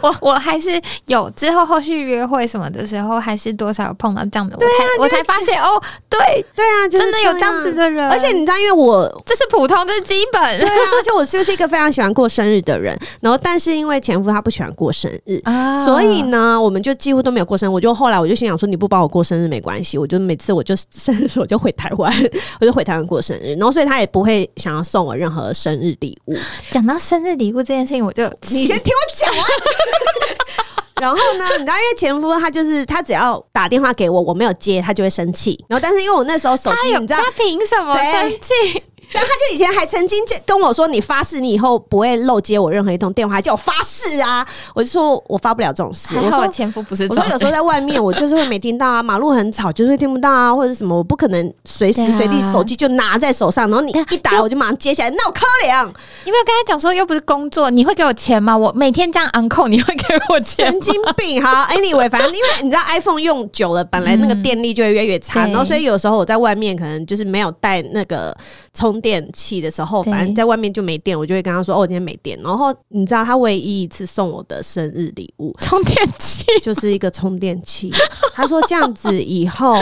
[0.00, 0.70] 我我还是
[1.06, 6.18] 有之后后续约会什么的时候，还是多少有碰到这样的，我才、啊、我才发现哦，对
[6.56, 17.72] 对啊，真的有这样子的人，而且你知道，因为我这是普通的基本，对啊，而且我就是一个非常喜欢过生日的人，然后但是因为前夫他不喜欢过生日，啊、所以呢，我们就几乎都没有过生日。
[17.72, 22.12] 我就后来我就心想说，你不帮我过生日没关系，我就每次我就生日的时候我就回台湾，
[22.60, 26.36] 我就回台湾过生日，然后所以他也不会想要送我任何生日礼物。
[26.70, 29.46] 讲到生日礼物这件事情，我就你先听我讲完。
[31.00, 35.56] 然后呢，你知道，因为前夫他就是他只要打电话给我，我没有接，他就会生气。
[35.68, 38.82] 然后，但是因为我那时候手机，你知道他凭什么生气？
[39.12, 44.46] 但他就以前还曾经跟我说：“你发誓，你以后不会漏接我任何一通电话。”叫我发誓啊！
[44.74, 46.16] 我就说我发不了这种事。
[46.16, 55.86] 我说我前夫不是，我说有时候在外面，我就是会没听到啊，马路很吵，就是会听不到啊，或者什么，我不可能随时随地手机就拿在手上，然后你一打我就马上接起来，那我可怜。
[56.24, 58.54] 你没有跟他讲说又不是工作，你会给我钱吗？
[58.56, 60.66] 我每天这样 on call，你会给我钱？
[60.70, 61.42] 神经病！
[61.42, 68.36] 哈， anyway，反正因为你知道 iPhone 用久了，本来那个电力就会越来越差，然后所以有时候我在外面可能就是没有带那个
[68.74, 68.97] 充。
[68.98, 77.92] 充电器的时候，反正在外面就没电，我就会跟他说：“哦，我今天没电。”然后你知道他唯一一次送我的生日礼物，充电器 就是一个充电器。
[78.34, 79.76] 他说：“这样子以后，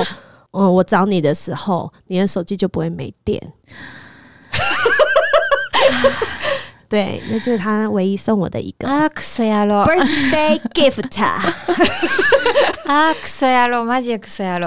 [0.53, 3.41] 嗯，我找你的时候，你的手机就不会没电。
[6.89, 11.25] ”对，那就是他唯一送我的一个 birthday gift。
[12.85, 14.59] 啊，可衰啊咯， 妈姐可衰啊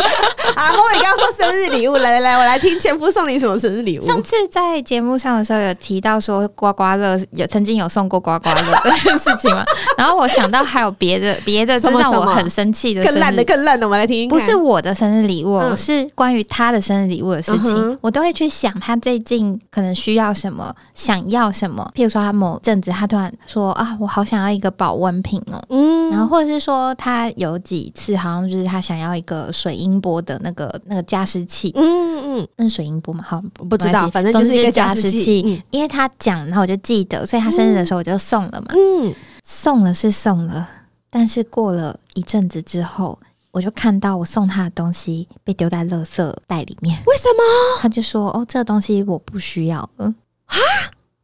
[0.52, 0.52] 咯。
[0.56, 4.06] 啊，莫你刚刚说生日礼物，来来来，我来听前夫送你什么生日礼物。
[4.06, 9.64] 上次在节目上的时候有提到说刮刮乐有曾经有送过刮刮乐这件事情嘛，
[9.96, 14.28] 然后我想到还有别的 别的，就让我很生气的，更烂的更烂的，我们来听听。
[14.28, 21.88] 不是我的生日礼物，嗯、是关于他的生日礼物的事情，嗯、我都会去想他最近可能需要什么，想要什么。
[21.94, 25.79] 譬如说他某阵子他突然说啊，我好想要一个保温瓶哦，嗯，
[26.10, 33.24] 然后或者是说他有几次好像就是他想要一个水音波的那个那个加湿器，嗯嗯，那是水音波嘛？
[33.26, 35.42] 好，不知道，反正就是一个加湿器。
[35.46, 38.66] 嗯、因为他讲，然后我就记得，所以他生日的时候我就送了嘛。
[38.70, 40.68] 嗯，送了是送了，
[41.08, 43.18] 但是过了一阵子之后，
[43.50, 46.96] 我就看到我送他的东西被丢在垃圾袋里面。
[47.06, 47.42] 为什么？
[47.80, 50.14] 他就说：“哦，这个东西我不需要了。”
[50.46, 50.56] 啊？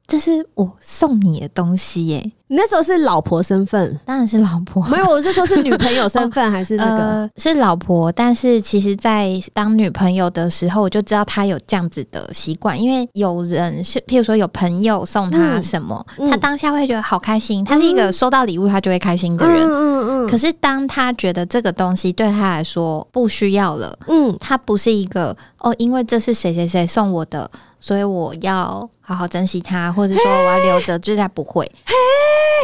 [0.08, 2.32] 这是我送你的东西耶！
[2.48, 4.86] 你那时候是老婆身份，当然是老婆。
[4.86, 6.96] 没有，我是说，是女朋友身份还是那个？
[7.26, 8.12] 呃，是老婆。
[8.12, 17.64] 但是其实，在当女朋友的时候，我就知道她有这样子的习惯，因为有人是，譬如说有朋友送她什么，嗯，她当下会觉得好开心。
[17.64, 19.66] 她是一个收到礼物她就会开心的人。
[19.66, 20.28] 嗯嗯嗯。
[20.28, 27.50] 可是当她觉得这个东西对她来说不需要了，嗯，她不是一个哦，因为这是谁谁谁送我的。
[27.86, 31.70] 所以我要好好珍惜它，或者说我要留着，就是它不会。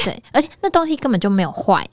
[0.03, 1.89] 对，而且那东西根本就没有坏，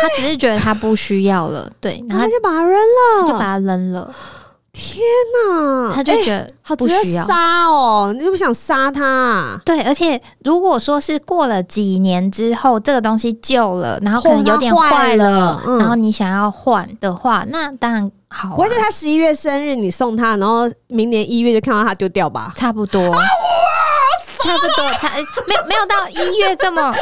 [0.00, 1.70] 他只是觉得他不需要了。
[1.82, 4.10] 对，然后他就把它扔了，就把它扔了。
[4.72, 9.60] 天哪，他就觉得好不需要杀哦，你又不想杀他？
[9.62, 18.10] 对，而且如果说是过了几年之后，这个东西旧了，然后可能有点坏了，然后你想要换的话，那当然。
[18.32, 23.20] 好、啊，或者他十一月生日，你送他，然后明年一月就看到他丢掉吧，差不多，啊、
[24.42, 25.10] 差不多，差
[25.46, 26.94] 没有没有到一月这么。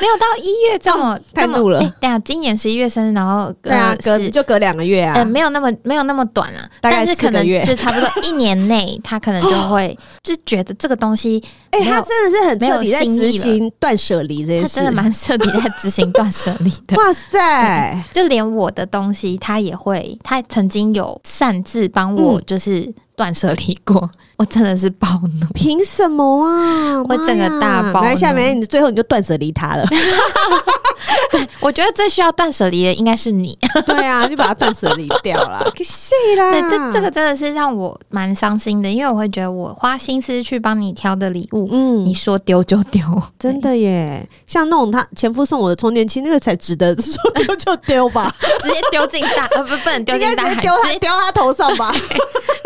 [0.00, 1.78] 没有到一月这么太怒了。
[2.00, 5.14] 对啊，今年十一月生日，然后对啊，隔就隔两个月啊。
[5.14, 16.96] 呃，没有那么没有那么短啊，但是可能就差不多一年内，他可能就会 就觉得这个东西，哎，他真的是很彻底在执行断舍离这件事，他真的蛮彻底在执行断舍离的。
[16.98, 24.10] 哇塞，就连我的东西他也会，他曾经有擅自帮我就是断舍离过。
[24.36, 25.06] 我真的是暴
[25.40, 27.02] 怒，凭什么啊？
[27.08, 28.06] 我整个大暴怒。
[28.06, 29.86] 来，下面你最后你就断舍离他了。
[31.30, 33.56] 对，我觉得最需要断舍离的应该是你。
[33.86, 35.70] 对啊，就把它断舍离掉了。
[35.76, 36.50] 可惜啦。
[36.52, 43.00] 对，这这个真的是让我蛮伤心的，因为我会觉得我花心思去帮你挑的礼物，嗯，你说丢就丢，
[43.38, 44.28] 真的耶。
[44.46, 51.94] 像那种他前夫送我的充电器，那个才值得说丢就丢吧，直接丢进大呃不不能丢进大海，丢他丢他头上吧。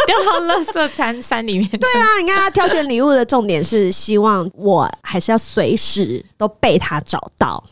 [0.09, 1.68] 丢到垃圾山山里面。
[1.68, 7.62] 对啊，你看他挑选礼物的重点是希望我还是要随时都被他找到。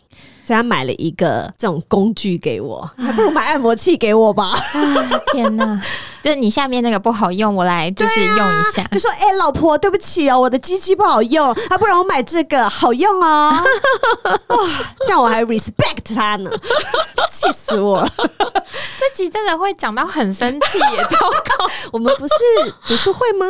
[0.45, 4.53] 所以他买了一个这种工具给我，还不如买按摩器给我吧。
[5.33, 5.83] 天哪！
[6.27, 8.83] 就是你下面那个不好用，我来就是用一下。
[8.91, 13.53] 就说：“哎、欸，老婆，对不起哦，我的机器不好用，啊，不然我买这个好用哦。
[14.49, 14.57] 哇，
[15.07, 16.51] 这样我还 respect 他呢，
[17.31, 18.13] 气死我了！
[18.19, 21.71] 这集真的会讲到很生气耶，糟糕！
[21.93, 22.35] 我们不是
[22.89, 23.47] 读书会吗？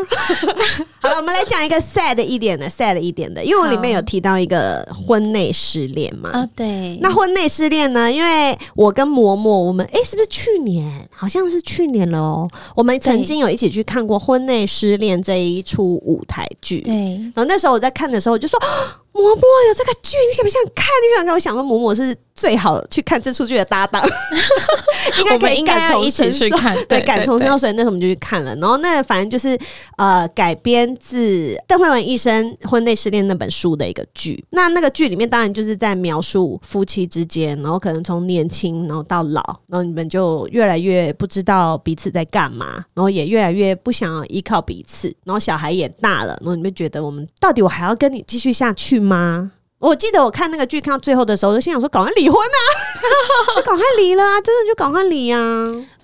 [1.00, 6.28] 好了，我们来讲一个 sad 一点的，sad 一点的，因为我里面有提到一个婚内失恋嘛。
[6.28, 6.98] 啊，对。
[7.00, 8.12] 那婚内失恋呢？
[8.12, 11.08] 因为我跟嬷嬷，我们哎、欸，是不是去年？
[11.16, 12.46] 好像是去年了哦。
[12.74, 16.80] 我们曾经有一起去看过《婚内失恋》这一出舞台剧。
[16.80, 17.14] 对。
[17.34, 18.58] 然后那时候我在看的时候，我就说
[19.16, 20.86] ：“嬷嬷有这个剧，你想不想看？
[20.86, 22.16] 你想看？”我想说，嬷嬷是。
[22.36, 24.06] 最好去看这出剧的搭档，
[25.20, 26.46] 应该可以感同身受。
[26.86, 28.54] 对，感同身受，所以那时候我们就去看了。
[28.56, 29.58] 然后那反正就是
[29.96, 34.44] 呃，改编自邓惠文医生婚内失恋那本书的一个剧。
[34.50, 49.52] 那那个剧里面当然就是在描述夫妻之间，然后可能从年轻然后到老，然后你们就越来越不知道彼此在干嘛，然后也越来越不想要依靠彼此，然后小孩也大了，然后你们觉得我们到底我还要跟你继续下去吗？
[49.78, 52.58] 我记得我看那个剧看到最后的时候，我就心想说：赶快离婚啊，
[53.54, 54.40] 就赶快离了啊！
[54.40, 55.40] 真的就赶快离啊！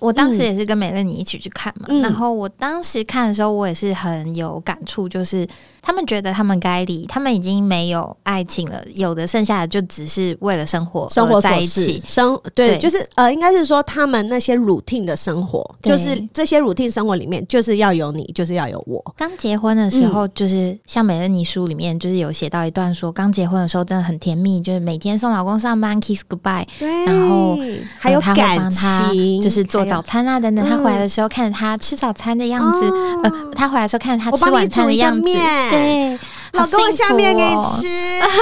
[0.03, 5.47] 我当时也是跟美乐妮一起去看嘛，嗯、然后我当时看的时候，我也是很有感触，就是
[5.81, 19.01] 他们觉得他们该离，他们已经没有爱情了，有的剩下的就只是为了生活生活在一起生对，对就是呃，应该是说他们那些 routine 的生活，就是这些 routine 生活里面就是要有你，就是要有我。
[19.15, 27.57] 刚结婚的时候，就是像美乐妮书里面就是有写到一段说，刚结婚的时候真的很甜蜜，就是每天送老公上班，kiss goodbye，对然后
[27.97, 30.67] 还有感情，就是做早餐啊等等。
[30.67, 36.17] 他回来的时候看着他吃早餐的样子，哦、呃，他回来的时候看着他吃晚餐的样子，对，
[36.53, 37.85] 老公下面给你吃，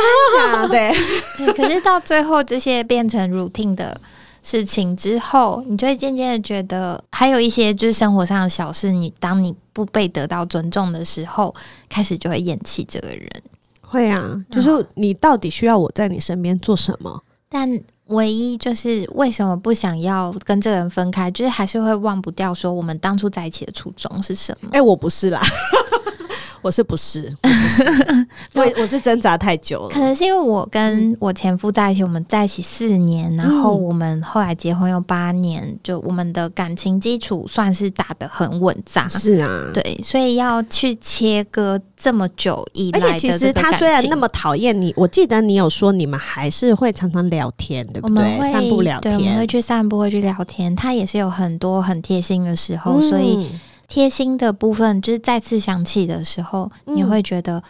[0.71, 1.53] 对。
[1.53, 3.99] 可是到最后这些变成 routine 的
[4.41, 11.53] 事情之后，你就会渐渐的觉得，还有一些就是生活上的小事，你当你不被得到尊重的时候，
[11.89, 13.29] 开始就会厌弃这个人。
[13.81, 17.21] 会啊，就是你到底需要我在你身边做什么？
[17.51, 17.79] 但。
[18.07, 24.67] 唯一就是为什么不想要跟这个人分开，就是还是会忘不掉说我们当初在一起的初衷是什么？
[24.73, 25.39] 哎、欸，我不是啦。
[26.61, 27.31] 我是不是？
[28.53, 29.89] 我是，我我是挣扎太久了。
[29.89, 39.07] 可能是因为我跟我前夫在一起，我们在一起四年，然后我们后来结婚有八年，就我们的感情基础算是打得很稳扎。
[39.07, 48.23] 是啊，对，所以要去切割这么久以来的，而且其实他虽然那么讨厌你，我记得你有说你们还是会常常聊天，对不对？
[48.23, 50.75] 我们会散步聊天，对，我们会去散步，会去聊天。
[50.75, 53.49] 他也是有很多很贴心的时候，嗯、所以。
[53.91, 57.61] 贴心的部分，就是再次想起的时候，嗯、你会觉得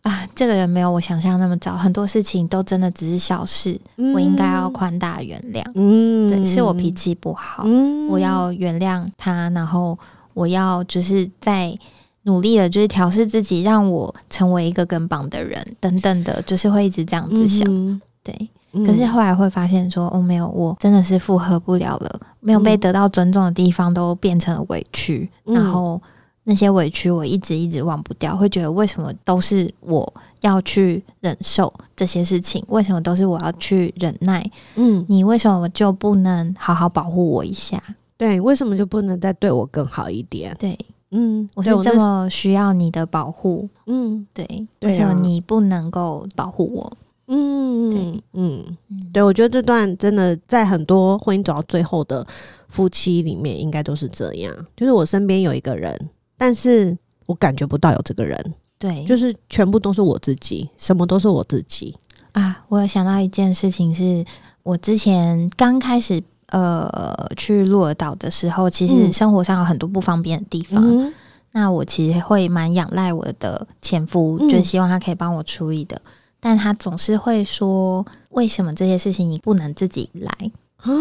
[0.00, 5.62] 啊，这个人没有我想象那么糟，很多事情都真的只是小事，嗯、我应该要宽大原谅。
[5.74, 9.98] 嗯，对，是我脾气不好，嗯、我要原谅他，然后
[10.32, 11.76] 我要就是在
[12.22, 18.48] 努力的，就是调试自己，让我成为一个更棒的人，等等的，就是会一直这样子想，嗯、对。
[18.84, 26.00] 可是后来会发现说，哦，没有，我真的是负荷不了了，没有被得到尊重的地方都变成了委屈，嗯、然后
[26.44, 30.12] 那些委屈我一直一直忘不掉，会觉得为什么都是我
[30.42, 34.44] 要去忍受这些事情，为什么都是我要去忍耐？
[34.74, 37.82] 嗯，你为什么就不能好好保护我一下？
[38.16, 40.54] 对，为什么就不能再对我更好一点？
[40.58, 40.78] 对，
[41.10, 46.92] 嗯，我是这么需要你的保护，嗯，对，为什么你不能够保护我？
[47.28, 48.64] 嗯嗯嗯
[49.12, 52.26] 对，我觉得这段真的在很多婚姻走到最后的
[52.68, 54.54] 夫妻里面，应该都是这样。
[54.76, 55.98] 就是我身边有一个人，
[56.36, 56.96] 但是
[57.26, 58.54] 我感觉不到有这个人。
[58.78, 61.96] 对，就是全部都是我自己，什么都是我自己
[62.32, 62.62] 啊！
[62.68, 64.22] 我有想到一件事情，是
[64.62, 70.84] 我之前刚开始呃去鹿儿岛的时候，其实生活上有很多不方便的地方。
[70.84, 71.10] 嗯、
[71.52, 76.00] 那我其实会蛮仰赖我的前夫，嗯、就是希望他可以帮我处理的。
[76.46, 80.30] 但他总是会说：“为什么这些事情你不能自己来？
[80.76, 80.94] 啊？”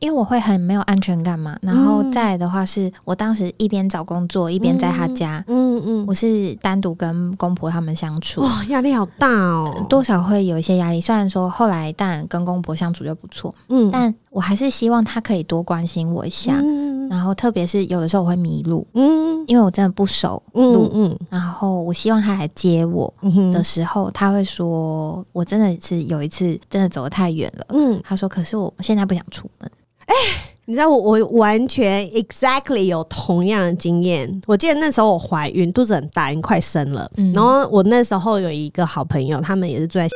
[0.00, 11.00] 因为我会很没有安全感嘛，然后再来的话是我当时一边找工作一边在他家，嗯嗯，我是单独跟公婆他们相处，哇，压力好大哦，多少会有一些压力。
[11.00, 16.54] 虽然说后来但跟公婆相处就不错，嗯，但我还是希望他可以多关心我一下，
[17.10, 23.12] 然后特别是有的时候我会迷路，嗯，因为我真的不熟路，嗯，然后我希望他来接我
[23.52, 29.70] 的时候，他会说我真的是有一次真的走得太远了，嗯，他说可是我现在不想出门。
[30.06, 30.14] 哎，
[30.64, 34.42] 你知道我我完全 exactly 有同样的经验。
[34.46, 37.10] 我记得那时候我怀孕，肚子很大，已经快生了。
[37.16, 40.08] 嗯、然后我那时候有一个好朋友，他们也是住在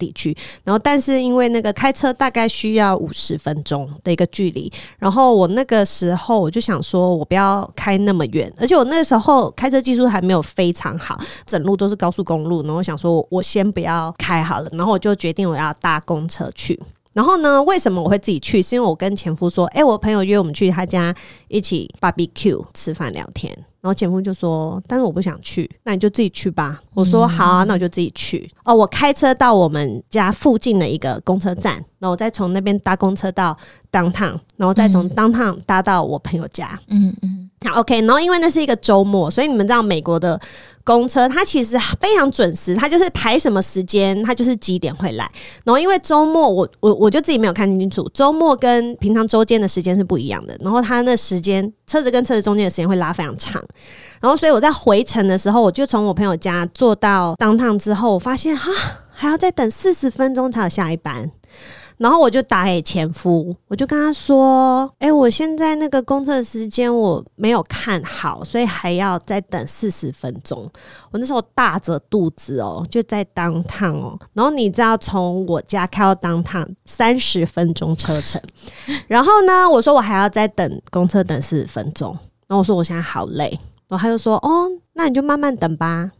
[0.00, 0.36] 地区。
[0.62, 12.62] 然后但是因为那个开车大概需要五十分钟的一个距离，然后我那个时候我就想说，我不要开那么远，而且我那时候开车技术还没有非常好，整路都是高速公路。
[12.62, 16.80] 然后我想说我先不要开好了，然后我就决定我要搭公车去。
[17.12, 18.60] 然后呢，为什么我会自己去？
[18.60, 21.14] 是因为我跟前夫说：“哎，我朋友约我们去他家
[21.46, 33.54] 一起 barbecue 吃饭聊天。”然后前夫就说：“但是我不想去，那你就自己去吧。”我说：“好啊，那我就自己去。”哦，我开车到我们家附近的一个公车站，然后我再从那边搭公车到
[33.92, 36.80] downtown，然后再从 downtown 搭到我朋友家。
[36.88, 37.50] 嗯嗯。
[37.66, 38.00] 好，OK。
[38.00, 40.40] 然后因为那是一个周末，所以你们知道美国的。
[40.84, 45.28] 公车它其实非常准时，它就是排什么时间，它就是几点会来。
[45.64, 50.56] 然后因为周末我我我就自己没有看清楚，周末跟平常周间的时间是不一样的。
[50.60, 53.62] 然后它那时间车子跟车子中间的时间会拉非常长。
[54.20, 58.70] 然后所以我在回程的时候，我就从我朋友家坐到当趟之后，我发现哈
[59.10, 61.30] 还要再等四十分钟才有下一班。
[61.96, 70.68] 然后我就打给前夫，我就跟他说：“哎、我现在那个公车时间我没有看好，所以还要再等四十分钟。”
[71.12, 74.18] 我那时候大着肚子哦，就在当趟哦。
[74.32, 78.40] 然后你知道从我家开到当趟三十分钟车程，
[79.06, 82.10] 然后呢，我说我还要再等公车等四十分钟。
[82.46, 83.48] 然后我说我现在好累，
[83.88, 86.10] 然后他就说：“哦，那你就慢慢等吧。”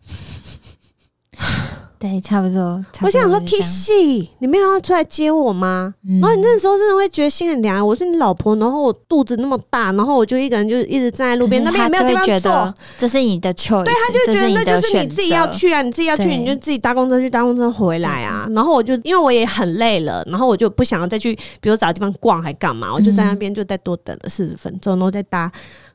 [2.04, 2.84] 对，差不多。
[2.92, 5.94] 不多我想说，Kissy，你没有要出来接我吗？
[6.06, 7.86] 嗯、然后你那时候真的会觉得心很凉。
[7.86, 12.74] 我是你老婆，然后我肚子那么大，然后我就一个人就一直站在路边，那边也没有地方坐。
[12.98, 18.46] 这是你的 choice，对，他就觉得那就是你自己要去啊，你自己要去，你就自己搭公车去搭公车回来啊。
[18.50, 25.50] 然后我就因为我也很累了，然后我就不想要再去，比如找地方逛还干嘛，我就在那边就再多等了四十分钟，然后再搭。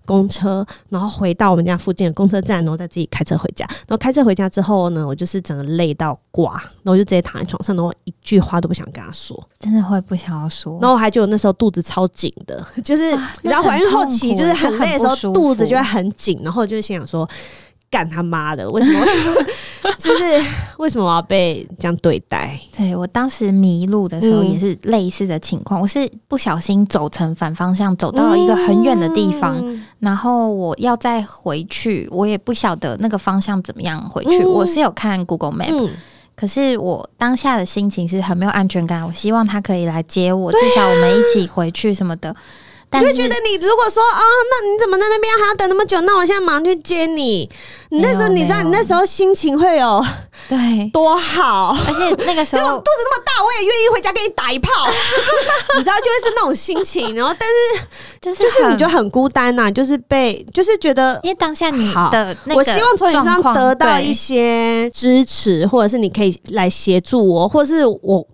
[0.09, 3.63] 公车，然后回到我们家附近的公车站，然后再自己开车回家。
[3.69, 10.79] 然后开车回家之后呢，我就是整个累到挂，然后我就直接躺在床上，然后一句话都不想跟他说，真的会不想要说。
[10.81, 13.11] 然后我还觉得那时候肚子超紧的，就是
[13.43, 17.29] 你知道怀孕后期就是很累的时候，肚子就会很紧，然后就心想说。
[17.89, 18.69] 干他妈的！
[18.69, 19.05] 为什么？
[19.97, 20.23] 就是
[20.77, 22.59] 为什么我要被这样对待？
[22.77, 34.43] 对，我当时迷路的时候也是类似的情况，嗯、我是不小心走成反方向，走到一个很远的地方，嗯、然后我要再回去，我也不晓得那个方向怎么样回去。
[34.43, 35.89] 嗯、我是有看 Google Map，、嗯、
[36.35, 39.05] 可是我当下的心情是很没有安全感。
[39.05, 42.35] 我希望他可以来接我，啊、至少我们一起回去什么的。
[42.99, 46.01] 就觉得你如果说啊、哦，那你怎么在那边还要等那么久？
[46.01, 47.49] 那我现在马上去接你。
[47.91, 50.05] 你那时候你知道，你那时候心情会有
[50.47, 50.57] 对
[50.93, 54.69] 多好，而且那个时候 肚子那么大，我也愿意回家给你打一炮。
[55.75, 57.15] 你知道，就会是那种心情。
[57.15, 57.87] 然后，但是
[58.21, 68.25] 就是就是你就很孤单呐、啊，就是被就是觉得，因为当下你的那个我希望从你身上得到一些支持，或者是你可以来协助我，或者是我。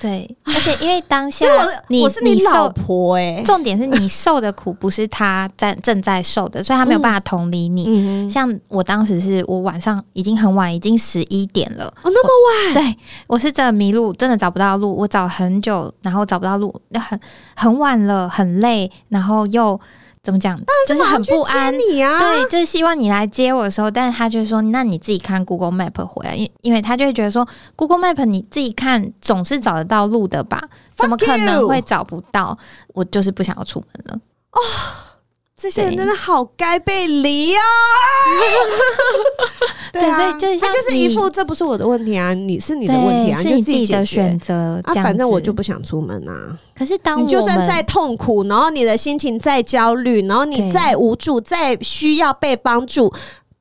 [0.00, 1.46] 对，而且因为当下
[1.88, 7.86] 你我是你老婆哎、欸，重点是你受的苦不是他在正在受的，所以他没有办法同理你。
[7.88, 12.74] 嗯、像我当时是我晚上已经很晚，已经十一点了哦，那么晚？
[12.74, 17.18] 对，我是真的迷路，真的找不到路，我找很久，然后找不到路，很
[17.54, 19.80] 很晚了，很累，然后又。
[20.26, 20.60] 怎么讲？
[20.88, 21.72] 就是很不安。
[21.72, 27.46] 你啊，对，就是希望你来接我的时候，但是他就说：“那你自己看 Google Map 回来，因因为他就会觉得说
[27.76, 30.60] ，Google Map 你自己看总是找得到路的吧？
[30.96, 32.58] 怎么可能会找不到？
[32.88, 34.20] 我就是不想要出门了。”
[34.50, 34.60] 哦。
[35.56, 37.60] 这些人真的好该被离 啊！
[39.90, 44.92] 对，啊，所以就是他就是一副这不是我的问题啊，你是你的问题啊，是你自己的选择啊。
[44.96, 46.58] 反正我就不想出门啊。
[46.74, 53.10] 可是当你就算再痛苦，然后你的心情再焦虑，然后你再无助，再需要被帮助，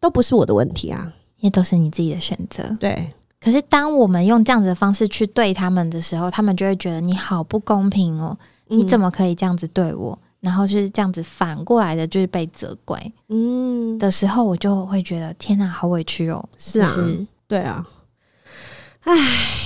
[0.02, 2.64] 都不是我的问题啊，也都是你自己的选择。
[2.78, 3.08] 对。
[3.39, 8.38] 可是当我们用这样子的方式去对他们的时候，他们就会觉得你好不公平哦，
[8.68, 10.20] 你怎么可以这样子对我？
[10.46, 16.48] 然后就是这样子反过来的，就是被责怪，嗯的时候，我就会觉得天哪，好委屈哦。
[16.60, 17.84] 是啊，是对啊，
[19.02, 19.64] 唉。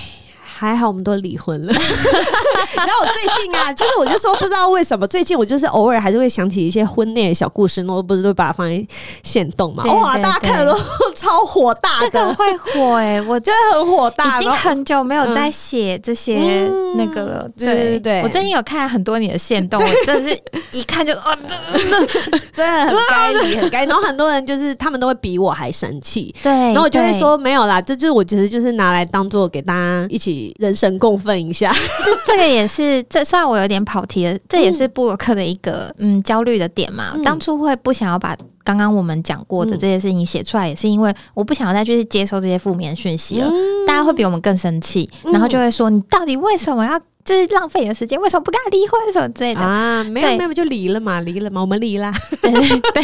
[0.59, 1.71] 还好我们都离婚了，
[2.75, 8.85] 然后我最近啊，就是我就说不知道为什么最近我就是偶尔还是会想起一些婚内的小故事，那我不是都把它放在
[9.23, 9.85] 线动嘛？
[9.85, 10.77] 哇，大家看了都
[11.15, 17.43] 超火大的，这个会火哎、欸，我觉得很火大，已经很久没有在写这些那个了。
[17.45, 20.37] 嗯、对对对，我最近有看很多你的线动， 我真的是
[20.77, 22.07] 一看就啊，真的
[22.53, 30.48] 真的很该离很该，然后很多人就是他们都会比我还生气，对，然后我就会说没有啦，这就是我其实就是拿来当做给大家一起。
[30.57, 31.71] 人神共愤一下，
[32.25, 37.11] 这这个也是，这虽然我有点跑题了，这也是布鲁克的一个嗯焦虑的点嘛。
[37.15, 46.99] 嗯、当初会不想要把刚刚我们讲过的这些事情写出来，也是因为我不想要再去接收这些负面讯息了，嗯、大家会比我们更生气，然后就会说你到底为什么要？
[47.29, 50.03] 就是浪费你的时间，为什么不跟他离婚什么之类的啊？
[50.05, 52.11] 没有没有，就离了嘛，离了嘛，我们离啦。
[52.41, 52.51] 对
[52.91, 53.03] 对，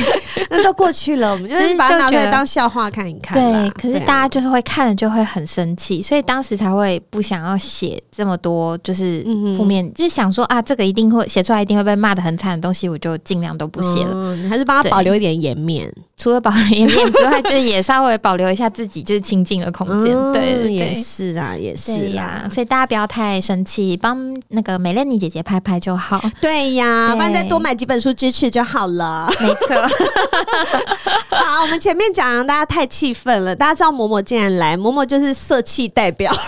[0.49, 3.38] 那都过去了，我们就 是把它拿出来当笑话看一看。
[3.38, 9.21] 对，可是大家就是会看了就会很生气，所以当时才会不想要写这么多，就是
[9.55, 14.36] 负面，就是想说啊，这个一定会写出来，一定会被骂的很惨的东西，我就尽量都不写了。
[14.38, 20.15] 你还是帮他保留一点颜面，除了保留颜面之外，就是也稍微保留一下自己就是清静的空间。
[20.34, 22.49] 对，也是啊，也是呀。
[22.51, 24.14] 所以大家不要太生气，帮
[24.49, 24.95] 那个美。
[24.95, 29.30] 莲妮姐姐拍拍就好， 对呀，不然再多买几本书支持就好了。
[29.41, 29.76] 没错。
[31.36, 36.34] 好，我们前面讲大家太气愤了，大家知道嬷嬷竟然来，嬷嬷就是色气代表。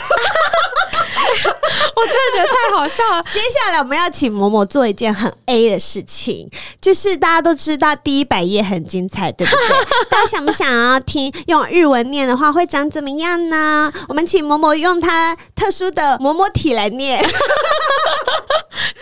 [1.94, 3.22] 我真的觉得太好笑了。
[3.30, 6.48] 接下来我们要请嬷嬷做一件很 A 的事情，
[6.80, 10.08] 就是大家都知道第一百页很精彩，对不对？
[10.10, 13.92] 大家想不想要听用日文念的话会长怎么样呢？
[14.08, 17.24] 我们请嬷嬷用她特殊的嬷嬷体来念。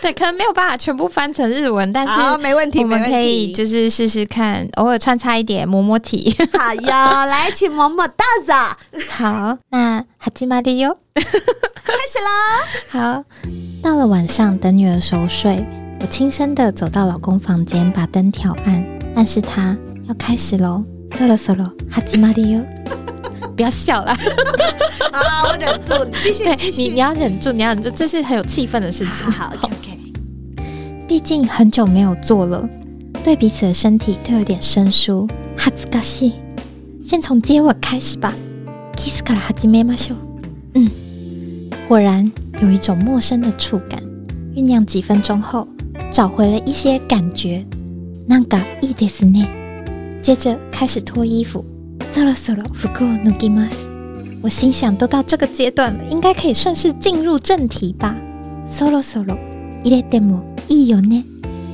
[0.01, 6.35] 对，可能没有办法全部翻成日文，但是没问题，我们可以就是试试看，偶尔穿插一点嬷嬷体。
[6.57, 6.91] 好哟，
[7.25, 8.53] 来，请嬷嬷到着。
[9.11, 12.54] 好，那始まるよ， 开始喽。
[12.89, 13.23] 好，
[13.81, 15.65] 到了晚上，等女儿熟睡，
[15.99, 18.83] 我轻声的走到老公房间，把灯调暗，
[19.15, 20.83] 暗示他要开始喽。
[21.11, 22.63] そろそろ始まるよ，
[23.55, 24.15] 不要笑了。
[25.11, 26.81] 好，我忍住，你继续，继续。
[26.83, 29.29] 你你要忍住，你要忍住，这是很有气氛的事情。
[29.31, 29.99] 好，OK OK。
[31.07, 32.67] 毕竟很久没有做了，
[33.23, 35.27] 对彼此的身体都有点生疏。
[35.57, 36.33] 耻ずかしい，
[37.05, 38.33] 先从接吻开始吧。
[38.95, 40.17] キスから始めましょう。
[40.75, 40.89] 嗯，
[41.87, 42.31] 果然
[42.61, 44.01] 有一种陌生的触感。
[44.55, 45.67] 酝酿几分钟后，
[46.11, 47.65] 找回了一些感觉。
[48.27, 49.47] なんかいいですね。
[50.21, 51.65] 接着开始脱衣服。
[52.13, 53.77] そろそろ服を脱ぎます。
[54.41, 58.15] 我心想，都到这个阶段了，应该可以顺势进入正题吧。
[58.67, 59.37] そろそろ
[59.83, 61.23] 入れてもいいよね。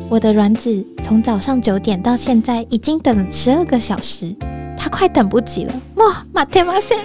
[0.10, 4.36] 我的卵子从早上九点到现在已经等了十二个小时，
[4.78, 5.74] 他快等不及了。
[5.96, 7.00] もう待てません。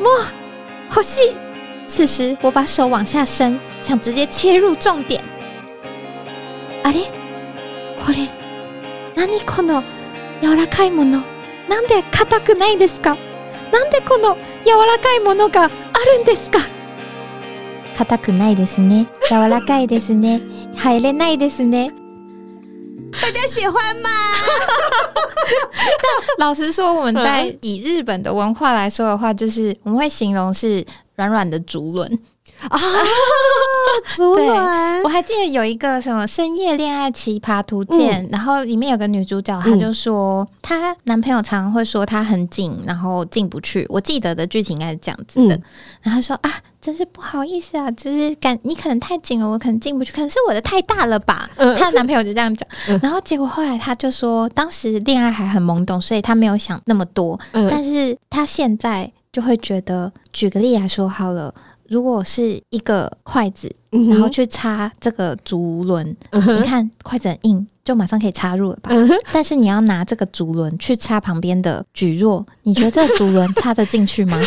[0.00, 1.43] もう欲しい。
[1.88, 5.20] 此时我把手往下伸，想直接切入重点。
[6.82, 7.04] あれ？
[7.98, 8.28] これ？
[9.16, 9.82] 何この
[10.40, 11.22] 柔らかいもの？
[11.68, 13.16] なんで硬くないですか？
[13.72, 16.58] なんでこの柔らかいものがあるんですか？
[17.96, 19.06] 硬くないですね。
[19.28, 20.40] 柔らかいですね。
[20.76, 21.90] 入れないですね。
[23.20, 24.08] 大家喜欢吗？
[26.38, 30.84] 老实说，我们在以日本的文化来说的话，就是我们会形容是
[31.15, 32.19] 软软的竹轮。
[32.69, 32.79] 啊，
[34.15, 35.03] 竹轮！
[35.03, 43.85] 我还记得有一个什么《深夜恋爱奇葩图鉴》，嗯，然后里面有个女主角，她就说她，嗯、男朋友常常会说她很紧，然后进不去。
[43.89, 45.55] 我记得的剧情应该是这样子的。
[45.55, 45.63] 嗯、
[46.03, 51.49] 然后她说啊，真是不好意思啊，就是感你可能太紧了，我可能进不去，可能是我的太大了吧。
[51.57, 52.67] 嗯、 她的男朋友就这样讲。
[52.87, 57.37] 嗯、然后结果后来她就说，当时恋爱还很懵懂，所以她没有想那么多。
[57.51, 61.53] 嗯、但是她现在就会觉得，举个例来说好了。
[61.89, 68.91] 如果是一个筷子，嗯、然后去插这个竹轮，嗯、你看筷子很硬，就马上可以插入了吧？
[68.93, 74.39] 嗯、但是你要拿这个竹轮去插旁边的举弱，你觉得这个竹轮插得进去吗？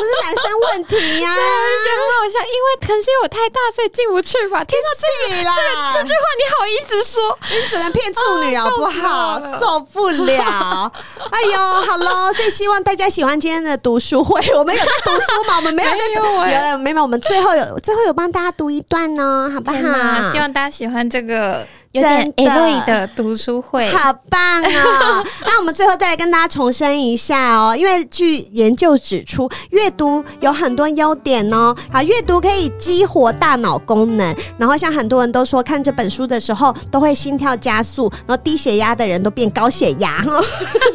[0.00, 4.64] 这是男生问题呀、啊，觉得很好笑，因为可能是因为我太大，所以进不去吧。
[4.64, 7.38] 听到这个这这句话，你好意思说？
[7.50, 9.36] 你只能骗处女好不好？
[9.40, 10.90] 哦、受不了！
[11.30, 14.40] 哎呦，好喽，所以希望大家喜欢今天的读书会。
[14.54, 15.56] 我们有在读书吗？
[15.56, 17.02] 我们没有在读，有了没有？
[17.02, 20.32] 我们最后有最后有帮大家读一段呢，好不好？
[20.32, 21.66] 希望大家喜欢这个。
[21.92, 25.26] 有点 Eloy 的读书会，好棒哦！
[25.44, 31.74] 那我们最后再来跟大家重申一下哦，因为据研究指出，阅读有很多优点哦。
[31.90, 40.44] 好，阅读可以激活大脑功能，然后像很多人都说，看这本书的时候都会心跳加速，然后低血压的人都变高血压哦。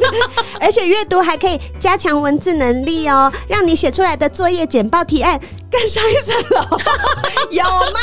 [0.58, 5.38] 而且阅读还可以加强文字能力哦，让你写出来的作业、简报、提案
[5.70, 6.78] 更上一层楼。
[7.50, 8.00] 有吗？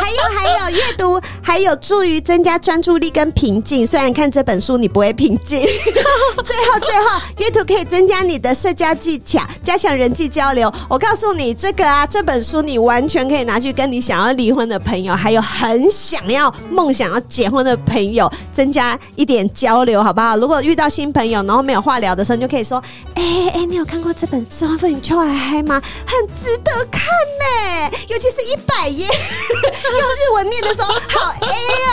[0.00, 1.98] 还有还有，阅读还有助。
[1.98, 5.60] 对于增加专注力跟平静，虽然看这本书你不会平静。
[6.44, 10.72] 最后最后，阅读可以增加你的社交技巧，加强人际交流。
[10.88, 20.36] 我告诉你，这个啊，这本书你完全可以拿去跟你想要离婚的朋友，还有很想要梦想要结婚的朋友，增加一点交流，好不好？
[20.36, 22.80] 如果遇到新朋友，然后没有话聊的时候，你就可以说
[23.16, 25.82] ：“哎、欸、哎、欸，你有看过这本《失婚妇女秋海嗨》吗？
[26.06, 27.00] 很值得看
[27.40, 31.46] 呢，尤其是一百页， 用日文念的时候，好 A
[31.84, 31.86] 啊！”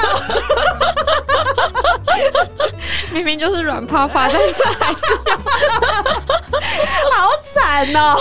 [3.14, 4.98] 明明就是软趴趴，但是还是
[5.30, 5.38] 要
[7.12, 8.14] 好惨哦！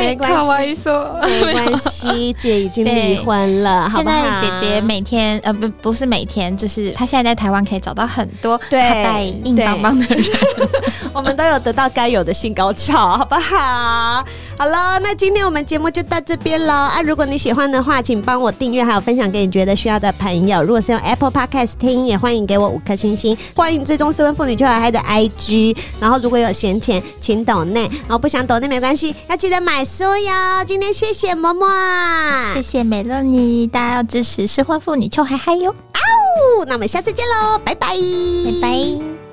[0.00, 0.28] 没关
[0.74, 0.82] 系，
[1.22, 3.88] 没关系， 姐已经离婚了。
[3.94, 10.24] 现在姐姐每天呃不不是每天，就是她现在在台湾可以找到很多卡带硬邦邦的人，
[11.12, 14.24] 我们都有得到该有的性高潮，好不好？
[14.58, 17.02] 好了，那今天我们节目就到这边喽啊！
[17.02, 20.62] 如果你喜欢的话，请帮我订阅，还有分享给你觉得需要的朋友。
[20.62, 23.36] 如果是用 Apple Podcast 听，也欢迎给我五颗星星。
[23.54, 25.76] 欢迎追踪失婚妇女秋海嗨的 IG。
[26.00, 30.64] 然后如果有闲钱，请抖内；然后不想抖内没关系，要记得买书哟。
[30.66, 35.70] 今天谢谢嬷嬷，谢谢美乐妮，大家要支持失婚妇女秋海嗨哟。
[35.70, 36.00] 啊
[36.60, 39.25] 呜，那我们下次见喽，拜拜，拜拜。